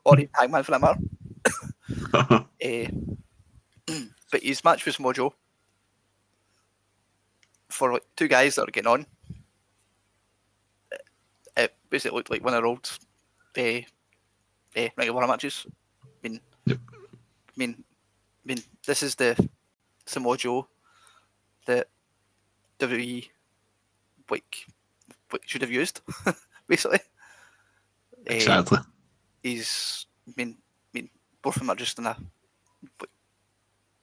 [0.05, 2.45] or even Hangman for that matter.
[2.61, 2.89] Eh,
[4.31, 5.33] but his match with Mojo
[7.71, 9.07] for like two guys that are getting on,
[10.91, 11.03] it,
[11.57, 12.99] it basically looked like one of their old
[13.57, 13.81] uh,
[14.77, 15.67] uh, of matches.
[16.05, 16.79] I mean, Yep.
[16.93, 19.49] I mean, I mean, this is the
[20.07, 20.69] Samoa Joe
[21.67, 21.89] that
[22.79, 23.29] WWE
[24.31, 24.67] like,
[25.33, 26.01] like should have used,
[26.67, 27.01] basically.
[28.27, 28.79] Exactly.
[29.43, 31.11] he's I mean, I mean
[31.43, 32.17] both of them are just in a
[33.01, 33.11] like,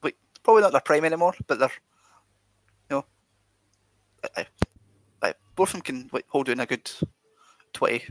[0.02, 1.72] like probably not their prime anymore, but they're
[2.90, 3.04] you know
[4.36, 4.46] I,
[5.22, 6.90] I, both of them can like hold in a good
[7.72, 8.10] 20 like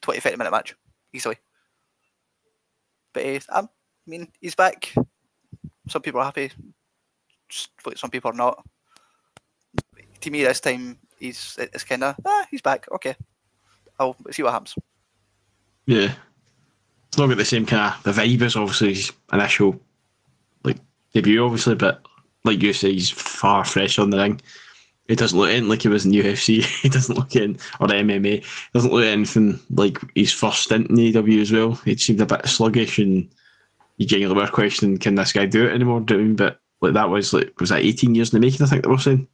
[0.00, 0.74] 20 30 minute match
[1.12, 1.36] easily.
[3.12, 3.68] But uh, I'm,
[4.06, 4.92] mean he's back.
[5.88, 6.50] Some people are happy,
[7.96, 8.64] some people are not.
[10.20, 13.16] To me this time he's it's kinda ah he's back, okay.
[13.98, 14.74] I'll see what happens.
[15.86, 16.14] Yeah.
[17.08, 19.78] It's not got the same kind of the vibe as obviously his initial
[20.64, 20.78] like
[21.12, 22.06] debut, obviously, but
[22.44, 24.40] like you say, he's far fresher on the ring.
[25.08, 26.64] He doesn't look in like he was in UFC.
[26.82, 28.42] he doesn't look in or MMA.
[28.42, 31.72] He doesn't look anything like his first stint in AEW as well.
[31.84, 33.28] He seemed a bit sluggish and
[33.98, 36.00] you genuinely were questioning, can this guy do it anymore?
[36.00, 36.36] Do you know what I mean?
[36.36, 38.90] But like that was like was that eighteen years in the making, I think they
[38.90, 39.28] were saying.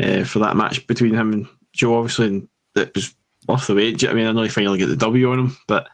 [0.00, 3.14] Uh, for that match between him and Joe, obviously, and it was
[3.46, 4.08] worth the wait.
[4.08, 5.88] I mean, I know he finally get the W on him, but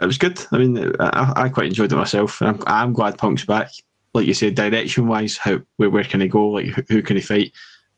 [0.00, 0.40] it was good.
[0.52, 2.40] I mean, I, I quite enjoyed it myself.
[2.40, 3.70] I'm, I'm glad Punk's back.
[4.14, 6.48] Like you said, direction wise, how where, where can he go?
[6.48, 7.52] Like who, who can he fight?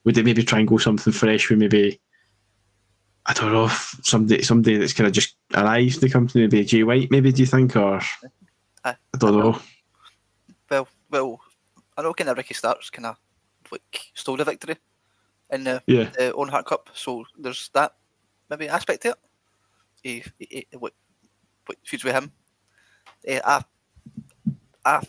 [0.04, 2.00] Would they maybe try and go something fresh with maybe
[3.26, 3.68] I don't know
[4.02, 7.42] somebody somebody that's kind of just arrived in the company, maybe Jay White, maybe do
[7.42, 8.00] you think, or
[8.84, 9.60] I- I don't know.
[10.70, 11.40] Well, well,
[11.96, 13.16] I know kind of Ricky Starks kind of
[13.70, 14.76] like stole the victory
[15.50, 17.94] in the, Yeah, the Owen Hart Cup, so there's that
[18.48, 19.16] maybe aspect to it.
[20.02, 20.94] He, he, he what,
[21.66, 22.32] what feuds with him.
[23.26, 23.62] Eh, I,
[24.84, 25.02] I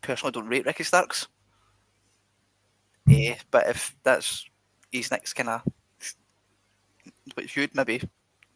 [0.00, 1.28] personally don't rate Ricky Starks.
[3.10, 4.46] Eh, but if that's
[4.90, 5.62] his next kind of
[7.34, 8.00] which you'd maybe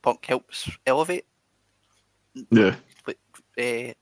[0.02, 1.26] Punk helps elevate
[2.50, 3.16] yeah, But,
[3.58, 3.92] uh,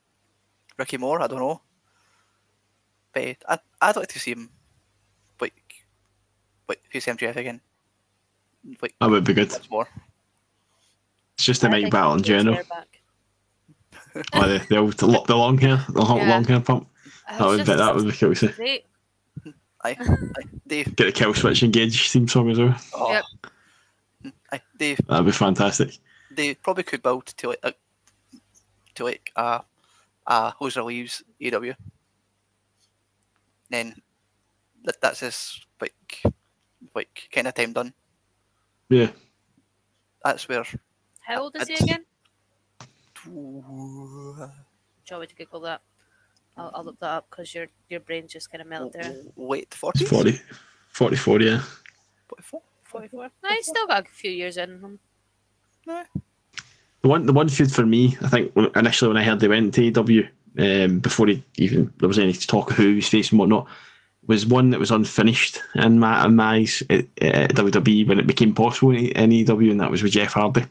[0.79, 1.23] Ricky Moore.
[1.23, 1.63] I don't know,
[3.13, 4.51] but eh, I I'd like to see him
[5.41, 5.55] like
[6.69, 7.61] like face MJF again.
[8.83, 9.51] Like that would be good.
[9.51, 9.89] once more.
[11.35, 12.55] It's just a I mic think battle in he needs general.
[12.57, 13.01] hair back.
[14.35, 15.07] Or the, the, old, the,
[15.37, 16.31] long hair, the long, Yeah.
[16.31, 16.89] long hair Punk.
[17.31, 18.35] That would be just- that would be cool.
[18.35, 18.49] to see.
[18.49, 18.85] Great.
[19.87, 20.96] Aye, aye, Dave.
[20.96, 22.75] Get the Killswitch Engage theme song as well.
[22.94, 23.12] Oh.
[23.12, 24.33] Yep.
[24.53, 25.01] Aye, Dave.
[25.09, 25.99] That'd be fantastic.
[26.31, 27.72] They probably could build to like a,
[28.96, 29.62] to like a
[30.27, 31.72] a Hoser leaves AW.
[33.70, 33.94] Then
[34.85, 36.22] that that's his like
[36.94, 37.92] like kind of time done.
[38.88, 39.11] Yeah,
[40.25, 40.64] That's where
[41.22, 42.05] How old is he It's- again?
[43.25, 43.33] you
[45.11, 45.81] want me to Google that?
[46.57, 49.14] I'll, I'll look that up because your your brain just kind of melted there.
[49.37, 50.01] Wait, 40s?
[50.01, 50.40] It's 40,
[50.88, 51.62] 44, yeah.
[52.29, 52.62] 44?
[52.85, 53.31] 44.
[53.42, 54.99] No, he's still got a few years in him.
[55.87, 56.03] No.
[57.03, 59.75] The one, the one feud for me, I think initially when I heard they went
[59.75, 63.37] to AEW, um, before he even there was any talk of who he was facing
[63.37, 63.69] and whatnot,
[64.27, 68.27] was one that was unfinished in my in my eyes at, at WWE when it
[68.27, 70.64] became possible in, in AEW, and that was with Jeff Hardy.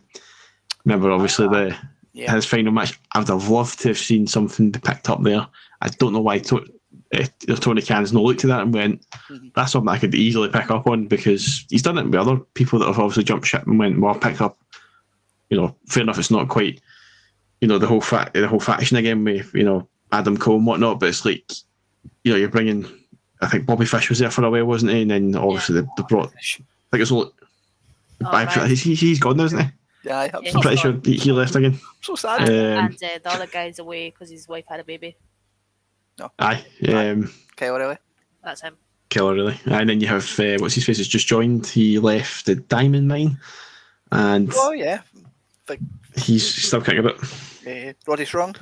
[0.84, 1.78] Remember, obviously the
[2.15, 2.34] Yeah.
[2.34, 2.97] his final match.
[3.13, 5.45] I would have loved to have seen something picked up there.
[5.82, 6.65] I don't know why to,
[7.13, 7.25] uh,
[7.58, 9.54] Tony Khan's not looked at that and went, Mhm.
[9.54, 12.80] "That's something I could easily pick up on," because he's done it with other people
[12.80, 14.58] that have obviously jumped ship and went, "Well, pick up."
[15.49, 16.17] You know, fair enough.
[16.17, 16.80] It's not quite,
[17.62, 20.65] you know, the whole fa- the whole faction again with you know Adam Cole and
[20.65, 21.43] whatnot, but it's like,
[22.23, 22.88] you know, you're bringing.
[23.41, 25.01] I think Bobby Fish was there for a while, wasn't he?
[25.01, 26.30] And then obviously they, they brought.
[26.30, 26.39] I
[26.91, 27.32] think it's all.
[28.23, 28.49] Oh, right.
[28.69, 29.67] he's, he's gone now, isn't he?
[30.06, 31.80] Yeah, I'm so, I'm pretty sure he, he left again.
[32.02, 32.48] so sad.
[32.50, 35.18] And, Um, and uh, the other guy's away because his wife had a baby.
[36.20, 36.32] No.
[36.39, 36.63] Aye.
[36.88, 37.98] Um, Kyle O'Reilly.
[38.44, 38.78] That's him.
[39.10, 39.60] killer really.
[39.65, 41.65] And then you have uh, what's his face has just joined.
[41.68, 43.39] He left the diamond mine,
[44.12, 45.02] and Oh, yeah.
[45.68, 45.80] Big.
[46.15, 47.18] he's still kicking a bit.
[47.68, 48.56] Uh, Roddy Strong.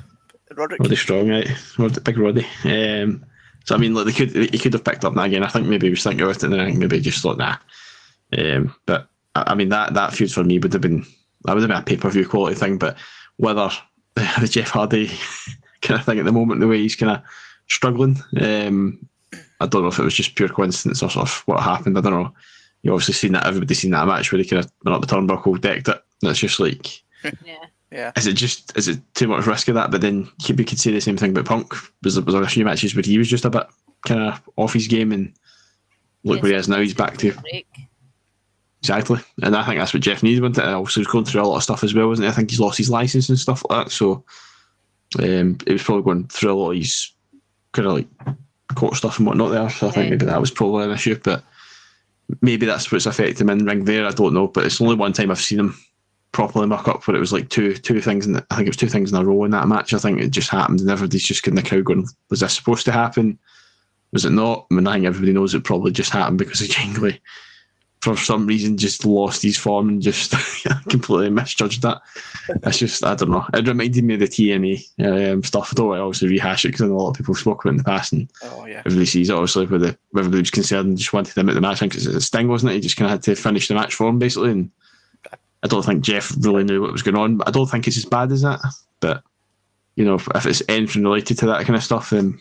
[0.56, 0.80] Roderick.
[0.80, 1.48] Roddy Strong, right?
[1.78, 2.46] Rod, big Roddy.
[2.64, 3.24] Um,
[3.64, 5.44] so I mean, like they could he could have picked up that again.
[5.44, 7.20] I think maybe he was thinking about it, and then I think maybe he just
[7.22, 7.56] thought nah.
[8.36, 11.04] Um, but I, I mean that that feud for me would have been
[11.44, 12.78] that would have been a pay per view quality thing.
[12.78, 12.96] But
[13.36, 13.70] whether
[14.14, 15.08] the Jeff Hardy
[15.82, 17.22] kind of thing at the moment, the way he's kind of
[17.68, 19.06] struggling, um,
[19.60, 21.98] I don't know if it was just pure coincidence or sort of what happened.
[21.98, 22.34] I don't know.
[22.82, 25.14] You obviously seen that everybody's seen that match where they kind of went up the
[25.14, 27.02] turnbuckle, decked it, and it's just like
[27.44, 27.64] Yeah.
[27.90, 28.10] Yeah.
[28.16, 29.90] is it just is it too much risk of that?
[29.90, 31.72] But then you could say the same thing about Punk.
[32.02, 33.66] Was there was there a few matches where he was just a bit
[34.06, 35.32] kind of off his game, and
[36.24, 36.80] look Yes, where he is now.
[36.80, 37.66] He's back to break.
[38.84, 40.42] Exactly, and I think that's what Jeff needed.
[40.42, 40.64] Wasn't it?
[40.64, 42.30] And also, he was going through a lot of stuff as well, wasn't he?
[42.30, 43.92] I think he's lost his license and stuff like that.
[43.92, 44.24] So
[45.18, 47.10] um, it was probably going through a lot of his
[47.72, 48.08] kind of like
[48.74, 49.70] court stuff and whatnot there.
[49.70, 51.42] So I think maybe that was probably an issue, but
[52.42, 54.06] maybe that's what's affected him in ring there.
[54.06, 55.74] I don't know, but it's only one time I've seen him
[56.32, 58.70] properly muck up where it was like two two things in the, I think it
[58.70, 59.94] was two things in a row in that match.
[59.94, 62.84] I think it just happened and everybody's just getting the crowd going, was this supposed
[62.84, 63.38] to happen?
[64.12, 64.66] Was it not?
[64.70, 67.20] I mean, I think everybody knows it probably just happened because of Jingley
[68.04, 70.32] for some reason just lost his form and just
[70.88, 72.02] completely misjudged that.
[72.48, 73.44] It's just I don't know.
[73.54, 75.70] It reminded me of the TNA um, stuff.
[75.70, 77.64] I don't want to obviously rehash it because I know a lot of people spoke
[77.64, 78.82] about it in the past and Oh, yeah.
[78.84, 81.54] everybody sees it obviously with the with everybody was concerned and just wanted him at
[81.54, 82.76] the match because it's a Sting wasn't it?
[82.76, 84.70] He just kind of had to finish the match for him basically and
[85.62, 87.38] I don't think Jeff really knew what was going on.
[87.38, 88.60] But I don't think it's as bad as that.
[89.00, 89.22] But
[89.96, 92.40] you know, if, if it's anything related to that kind of stuff, then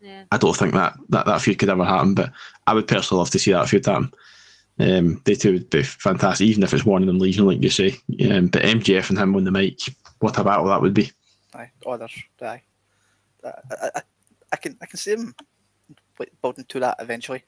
[0.00, 0.22] Yeah.
[0.30, 2.14] I don't think that, that that feud could ever happen.
[2.14, 2.30] But
[2.66, 4.12] I would personally love to see that feud happen.
[4.78, 7.70] Um, they two would be fantastic, even if it's one of them Legion, like you
[7.70, 7.96] say.
[8.30, 9.80] Um, but MJF and him on the mic,
[10.18, 11.12] what a battle that would be.
[11.54, 11.70] Aye.
[11.86, 12.22] Others.
[12.40, 12.62] Aye.
[13.44, 13.50] I,
[13.94, 14.02] I,
[14.52, 15.34] I, can I can see him
[16.18, 17.44] like, building to that eventually.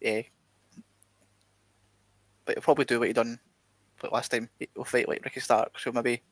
[0.00, 0.22] Yeah.
[2.44, 3.38] But he'll probably do what he done
[4.10, 4.48] last time.
[4.58, 6.22] He'll fight like Ricky Stark, so maybe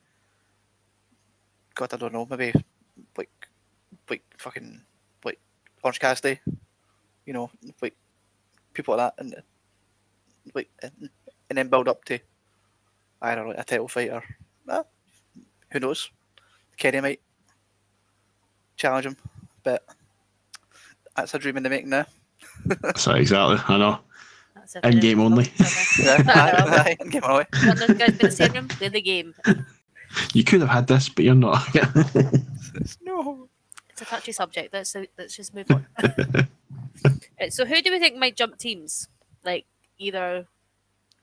[1.75, 2.53] God I don't know, maybe
[3.17, 3.31] like
[4.09, 4.83] like fucking
[5.25, 5.39] like
[5.85, 6.41] Orange Cassidy.
[7.27, 7.95] You know, like
[8.73, 9.35] people like that and
[10.55, 11.11] like and,
[11.49, 12.19] and then build up to
[13.23, 14.23] I don't know, like a title fight or
[14.69, 14.85] ah,
[15.71, 16.11] who knows?
[16.77, 17.21] Kenny might
[18.77, 19.17] challenge him,
[19.63, 19.85] but
[21.15, 22.07] that's a dream in the making now.
[22.97, 23.99] So exactly, I know.
[24.55, 25.47] That's a In game only.
[25.47, 25.71] cover.
[26.03, 27.45] Yeah, aye, aye, give away.
[27.65, 29.35] One of those guys been staying room, play the game.
[30.33, 31.63] You could have had this, but you're not.
[33.03, 33.49] No.
[33.91, 34.73] It's a touchy subject.
[34.73, 35.87] Let's let's just move on.
[37.41, 39.09] Right, so who do we think might jump teams?
[39.45, 39.65] Like
[39.99, 40.47] either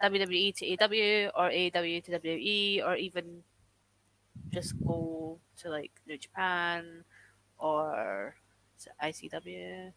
[0.04, 3.44] WWE to AEW or AEW to WWE or even
[4.50, 7.04] just go to like New Japan
[7.60, 8.36] or
[8.80, 9.94] is it ICW?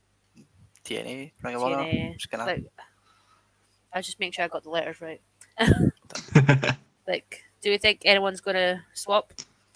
[0.84, 2.12] TNA, Ring of Honor.
[2.14, 2.64] Just gonna, Like
[3.92, 5.20] I was just make sure I got the letters right.
[7.10, 9.32] Like, do we think anyone's gonna swap?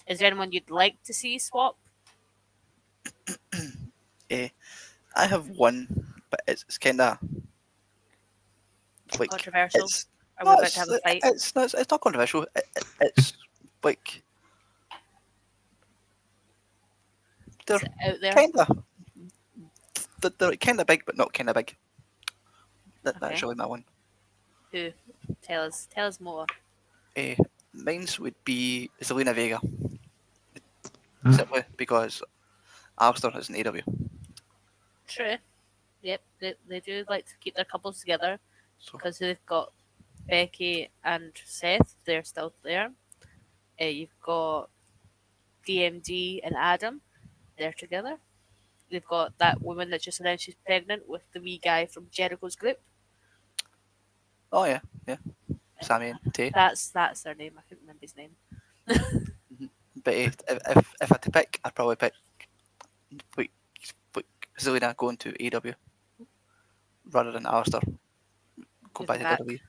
[0.07, 1.77] Is there anyone you'd like to see swap?
[4.29, 4.49] eh,
[5.15, 6.04] I have one, but
[6.47, 7.17] it's, it's kind of
[9.19, 9.83] like Controversial?
[9.83, 10.07] it's
[10.39, 11.21] Are no, we about it's, to have a fight?
[11.23, 12.43] it's, not, it's not controversial.
[12.43, 13.33] It, it- it's
[13.83, 14.21] like
[17.67, 18.31] they're out there?
[18.33, 18.83] kind of
[20.21, 21.75] they're, they're kind of big, but not kind of big.
[23.03, 23.27] That, Okay.
[23.27, 23.83] That's really my one.
[24.71, 24.91] Who?
[25.41, 25.87] Tell us.
[25.93, 26.45] Tell us more.
[27.17, 27.35] Uh,
[27.73, 29.57] mine's would be Zelina Vega.
[31.23, 31.31] Hmm.
[31.33, 32.21] Simply because
[32.99, 33.81] Aleister is an AEW.
[35.07, 35.35] True.
[36.05, 38.37] Yep, they, they do like to keep their couples together
[38.77, 39.71] So because they've got
[40.29, 41.95] Becky and Seth.
[42.05, 42.91] They're still there.
[43.81, 44.69] Uh, you've got
[45.67, 47.01] DMD and Adam.
[47.57, 48.17] They're together.
[48.91, 52.55] They've got that woman that just announced she's pregnant with the wee guy from Jericho's
[52.55, 52.79] group.
[54.51, 55.17] Oh yeah, yeah.
[55.81, 56.51] Sammy and Tay.
[56.53, 57.53] That's that's their name.
[57.57, 58.35] I couldn't remember his name.
[60.03, 62.13] But eh, if, if if I had to pick, I'd probably pick
[63.35, 63.49] like,
[64.15, 64.25] like
[64.59, 65.73] Zelina going to AEW
[67.15, 67.81] rather than Aleister
[68.93, 69.43] going back to.
[69.43, 69.59] WWE.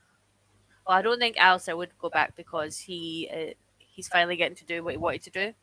[0.87, 4.65] Well, I don't think Aleister would go back because he uh, he's finally getting to
[4.65, 5.53] do what he wanted to do,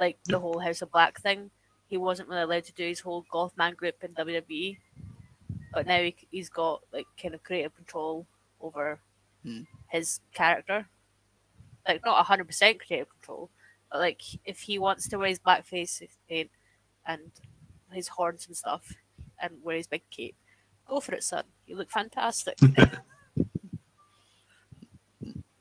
[0.00, 1.50] like the whole House of Black thing.
[1.88, 4.78] He wasn't really allowed to do his whole goth man group in WWE,
[5.74, 8.26] but now he, he's got like kind of creative control
[8.60, 8.98] over
[9.42, 9.62] Hmm.
[9.88, 10.86] his character.
[11.88, 13.50] Like not hundred percent creative control,
[13.90, 16.50] but like if he wants to wear his blackface paint
[17.06, 17.30] and
[17.90, 18.92] his horns and stuff,
[19.40, 20.36] and wear his big cape,
[20.90, 21.44] go for it, son.
[21.66, 22.58] You look fantastic.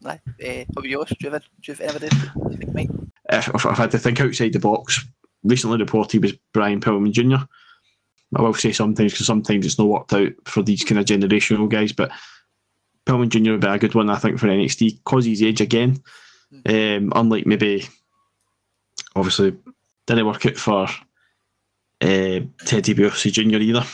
[0.05, 0.19] Aye.
[0.39, 1.09] Eh, what about yours?
[1.09, 2.07] Do you have, do you have anybody
[2.49, 2.89] you think might?
[3.31, 5.05] if, if I had to think outside the box,
[5.43, 7.45] recently reported was Brian Pillman Jr.
[8.35, 11.69] I will say sometimes because sometimes it's not worked out for these kind of generational
[11.69, 12.11] guys, but
[13.05, 13.51] Pillman Jr.
[13.51, 16.01] would be a good one, I think, for NXT because his age again.
[16.65, 17.87] Um, unlike maybe,
[19.15, 19.55] obviously,
[20.07, 20.87] didn't work out for
[22.01, 23.57] uh, Teddy DiBiase Jr.
[23.57, 23.85] either.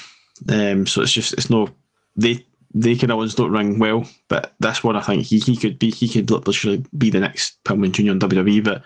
[0.50, 1.70] Um, so it's just it's no
[2.16, 5.56] they they kind of ones don't ring well, but this one I think he, he
[5.56, 8.12] could be he could literally be the next Pillman Jr.
[8.12, 8.84] in WWE, but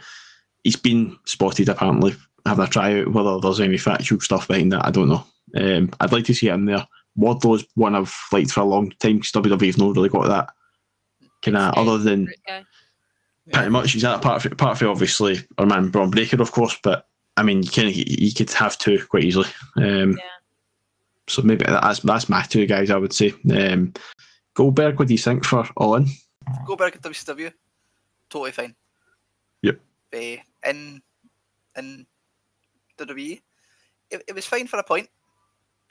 [0.63, 3.11] he's been spotted apparently having a tryout.
[3.11, 5.25] Whether there's any factual stuff behind that, I don't know.
[5.55, 6.85] Um, I'd like to see him there.
[7.17, 10.49] Wardlow's one I've liked for a long time because WWE's not really got that
[11.41, 12.63] kind of other than guy.
[13.51, 16.51] pretty much he's that part of part of it, obviously our man Bron Breakker of
[16.51, 19.47] course but I mean you can you could have two quite easily
[19.77, 20.23] um, Yeah.
[21.29, 23.93] So maybe that's that's my two guys I would say um,
[24.55, 26.07] Goldberg what do you think for All In
[26.65, 27.53] Go back at WCW.
[28.29, 28.75] Totally fine.
[29.61, 29.79] Yep.
[30.13, 31.01] Eh, in
[31.77, 32.05] in
[32.97, 33.39] WWE,
[34.09, 35.07] it, it was fine for a point.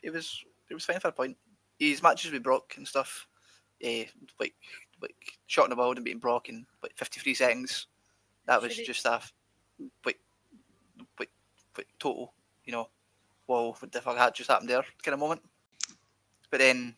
[0.03, 1.37] It was it was fine for a point.
[1.79, 3.29] His matches with Brock and stuff,
[3.83, 4.07] eh,
[4.41, 4.55] like
[5.01, 5.15] like
[5.47, 7.87] shot in the world and beating Brock in like fifty three seconds.
[8.47, 9.21] That was Should it- just a
[10.05, 10.19] like
[11.21, 11.31] like
[11.77, 12.33] like total,
[12.65, 12.89] you know.
[13.49, 14.85] Whoa, what the fuck had just happened there?
[15.03, 15.41] Kind of moment.
[16.51, 16.95] But then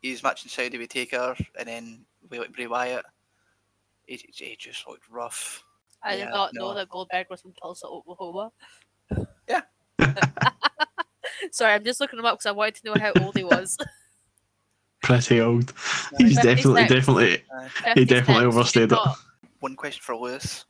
[0.00, 3.04] he's matching Saudi with Taker, and then we like Bray Wyatt.
[4.06, 5.64] It, it, it just looked rough.
[6.04, 6.68] I Yeah, did not no.
[6.68, 8.52] know that Goldberg was from Tulsa, Oklahoma.
[9.48, 9.62] Yeah.
[11.50, 13.76] Sorry, I'm just looking him up because I wanted to know how old he was.
[15.02, 15.74] pretty old
[16.16, 16.88] he's definitely 56.
[16.88, 18.98] definitely Uh, He definitely 56, overstayed it.
[19.60, 20.64] one question for Lewis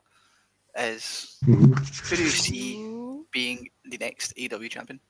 [0.77, 2.09] is: Mhm.
[2.09, 5.01] Who do you see being the next AEW champion?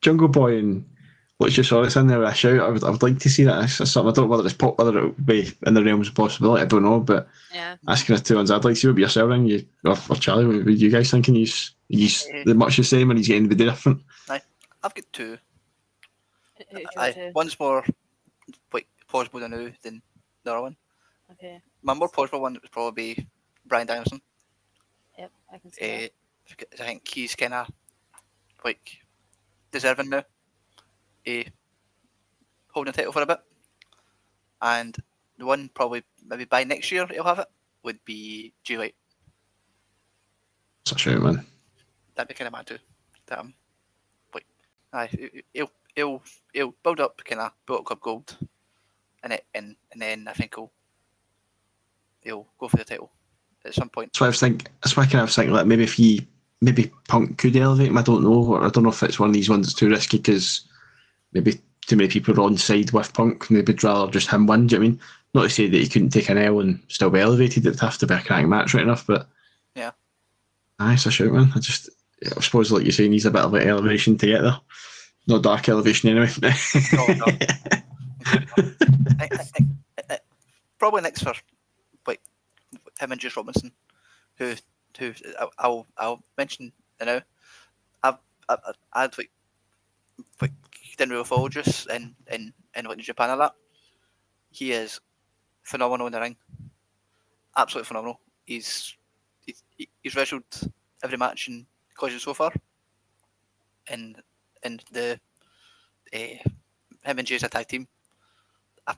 [0.00, 0.84] Jungle Boy and
[1.38, 3.28] what's your sorry it's in there with a shout I would, I would like to
[3.30, 5.74] see that it's something I don't know whether it's pop whether it would be in
[5.74, 7.76] the realms of possibility I don't know but Yeah.
[7.82, 10.16] that's kind of two ones I'd like to see what you're and you or, or
[10.16, 13.48] Charlie what, what you guys thinking he's he's the much the same and he's getting
[13.48, 15.38] to be different I've got two.
[16.58, 17.84] Who- who do you Aye, one's more
[18.72, 20.02] like possible than now than
[20.44, 20.76] the other one.
[21.32, 21.60] Okay.
[21.82, 23.26] My more possible one would probably be
[23.64, 24.20] Bryan Danielson.
[25.18, 26.04] Yep, I can see that.
[26.04, 26.08] Uh,
[26.50, 27.70] because I think he's kind of
[28.64, 28.98] like
[29.70, 30.24] deserving now.
[31.26, 31.46] a
[32.72, 33.38] holding the title for a bit,
[34.62, 34.96] and
[35.38, 37.48] the one probably maybe by next year he'll have it
[37.82, 38.94] would be Jay White.
[40.86, 41.46] such a shame, man
[42.14, 42.78] That'd be kind of mad too.
[43.26, 43.54] That um,
[44.34, 44.46] like,
[44.92, 48.36] aye, he- he'll he'll he'll build up kind of Bullet Club Gold,
[49.22, 50.70] and it and and then I think he'll
[52.22, 53.10] he'll go for the title
[53.64, 54.12] at some point.
[54.12, 54.66] That's why I was thinking.
[54.82, 56.26] That's why I kind of was thinking like maybe if he,
[56.64, 57.98] maybe Punk could elevate him.
[57.98, 58.56] I don't know.
[58.56, 60.62] I don't know if it's one of these ones that's too risky because
[61.32, 63.50] maybe too many people are on side with Punk.
[63.50, 64.66] Maybe would rather just him win.
[64.66, 65.00] Do you know what I mean?
[65.34, 67.66] Not to say that he couldn't take an L and still be elevated.
[67.66, 69.06] It'd have to be a cracking match, right enough.
[69.06, 69.28] But
[69.74, 69.90] Yeah.
[70.78, 71.06] nice.
[71.06, 71.52] I a shout, man.
[71.54, 71.90] I just,
[72.36, 74.58] I suppose, like you're saying, he's a bit of an elevation to get there.
[75.26, 76.30] Not dark elevation anyway.
[76.92, 77.24] No, no.
[78.26, 79.68] I, I think
[80.78, 81.34] probably next for
[82.06, 82.20] like
[83.00, 83.72] him and Juice Robinson,
[84.36, 84.54] who
[84.98, 87.20] who I'll I'll, mention you know,
[88.02, 88.18] I've
[88.48, 89.30] I, I, I'd like
[90.40, 90.52] like
[90.96, 91.24] didn't really
[91.90, 93.54] in in in like Japan a lot.
[94.50, 95.00] He is
[95.62, 96.36] phenomenal in the ring,
[97.56, 98.20] absolutely phenomenal.
[98.44, 98.96] He's
[99.46, 99.62] he's,
[100.02, 100.44] he's wrestled
[101.02, 101.66] every match in
[101.96, 102.52] Collision so far,
[103.88, 104.22] and
[104.62, 105.18] and the
[106.14, 107.88] uh, him and Jay as a tag team.
[108.86, 108.94] I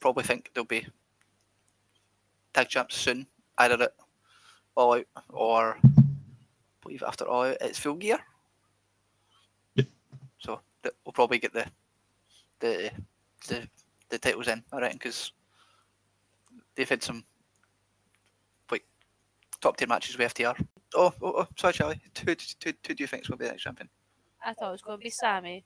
[0.00, 0.86] probably think they'll be
[2.52, 3.26] tag champs soon,
[3.58, 3.94] either at
[4.74, 5.88] All Out or I
[6.82, 8.18] believe after All Out it's Full Gear.
[9.74, 9.86] Yep.
[10.38, 11.66] So th- we'll probably get the
[12.60, 12.90] the
[13.48, 13.68] the,
[14.08, 15.32] the titles in, I reckon, because
[16.74, 17.24] they've had some
[18.70, 18.84] like
[19.60, 20.64] top tier matches with FTR.
[20.94, 22.00] Oh, oh, oh sorry, Charlie.
[22.18, 23.88] Who, who, who, who do you think is going to be the next champion?
[24.44, 25.64] I thought it was going to be Sammy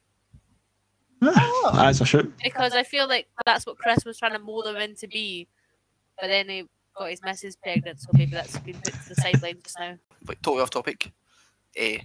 [1.23, 1.73] ah, Oh.
[1.75, 2.33] That's a shoot.
[2.43, 5.49] because I feel like that's what Chris was trying to mold him into be,
[6.21, 9.59] but then he got his missus pregnant, so maybe that's been put to the sideline
[9.62, 9.97] just now.
[10.22, 11.12] But totally off topic.
[11.76, 11.99] Eh,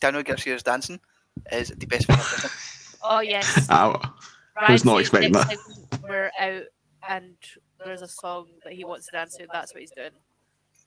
[0.00, 1.00] Daniel Garcia's dancing
[1.50, 2.50] is the best thing I've ever.
[3.04, 3.98] Oh yes, I,
[4.68, 5.56] was not expecting that.
[6.04, 6.62] We're out
[7.08, 7.34] and
[7.84, 9.46] there's a song that he wants to dance to.
[9.52, 10.12] That's what he's doing.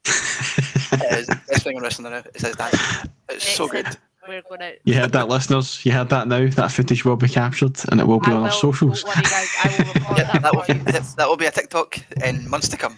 [0.06, 2.24] It is the best thing I'm wrestling now.
[2.34, 3.12] Is his dancing.
[3.28, 3.98] It's so Next good.
[4.26, 4.76] Time We're going out.
[4.84, 5.86] you heard that, listeners?
[5.86, 6.48] You heard that now?
[6.48, 9.04] That footage will be captured and it will be I on our socials.
[9.04, 12.50] worry, guys, I will Yeah, that that will be that will be a TikTok in
[12.50, 12.98] months to come.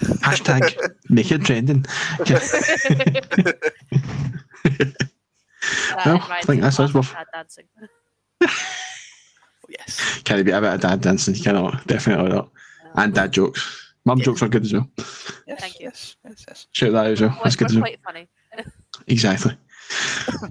[0.00, 1.84] Hashtag make it trending.
[6.04, 7.64] Well, I think that's us, classic dancing.
[9.68, 10.20] Yes.
[10.24, 11.34] Can it be a bit of dad dancing?
[11.36, 11.86] You cannot.
[11.86, 12.48] Definitely not.
[12.94, 13.92] And dad jokes.
[14.04, 14.24] Mum Yeah.
[14.24, 14.88] jokes are good as well.
[15.46, 15.60] yes.
[15.60, 15.84] Thank you.
[15.86, 16.16] Yes.
[16.24, 16.44] Yes.
[16.48, 16.66] Yes.
[16.72, 17.30] Shout that out as well.
[17.30, 17.82] We're, That's good as well.
[17.82, 18.28] quite funny.
[19.06, 19.56] Exactly.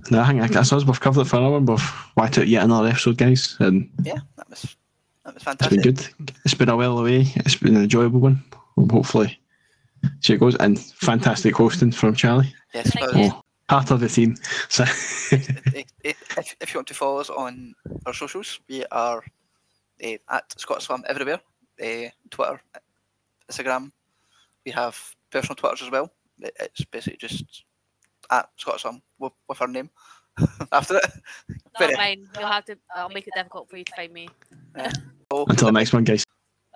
[0.10, 0.86] No, I think that's us.
[0.86, 1.66] We've covered it for another one.
[1.66, 3.56] We've wiped out yet another episode, guys.
[3.60, 4.20] And Yeah.
[4.38, 4.76] That was
[5.24, 5.84] that was it's fantastic.
[5.84, 6.34] been good.
[6.46, 7.26] It's been a while away.
[7.38, 8.44] It's been an enjoyable one.
[8.76, 9.40] We'll hopefully
[10.22, 10.56] see it goes.
[10.58, 12.54] And fantastic hosting from Charlie.
[12.74, 12.92] Yes.
[12.94, 13.12] Thank.
[13.16, 14.36] Oh, part of the team.
[14.70, 14.84] So
[15.32, 17.74] if, if, if you want to follow us on
[18.06, 19.24] our socials, we are
[20.04, 21.40] uh, at Scotslam everywhere
[21.82, 22.62] uh, Twitter,
[23.50, 23.92] Instagram.
[24.66, 24.98] We have
[25.32, 26.12] personal Twitters as well.
[26.40, 27.64] It's basically just
[28.32, 29.90] at Scotslam with, with our name
[30.72, 31.12] after it.
[31.50, 32.28] Not Very- mine.
[32.38, 32.78] You'll have to.
[32.96, 34.30] I'll make it difficult for you to find me.
[35.32, 36.26] So, until the next one, guys.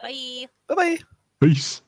[0.01, 0.47] Bye.
[0.68, 0.99] bye bye.
[1.41, 1.82] Peace.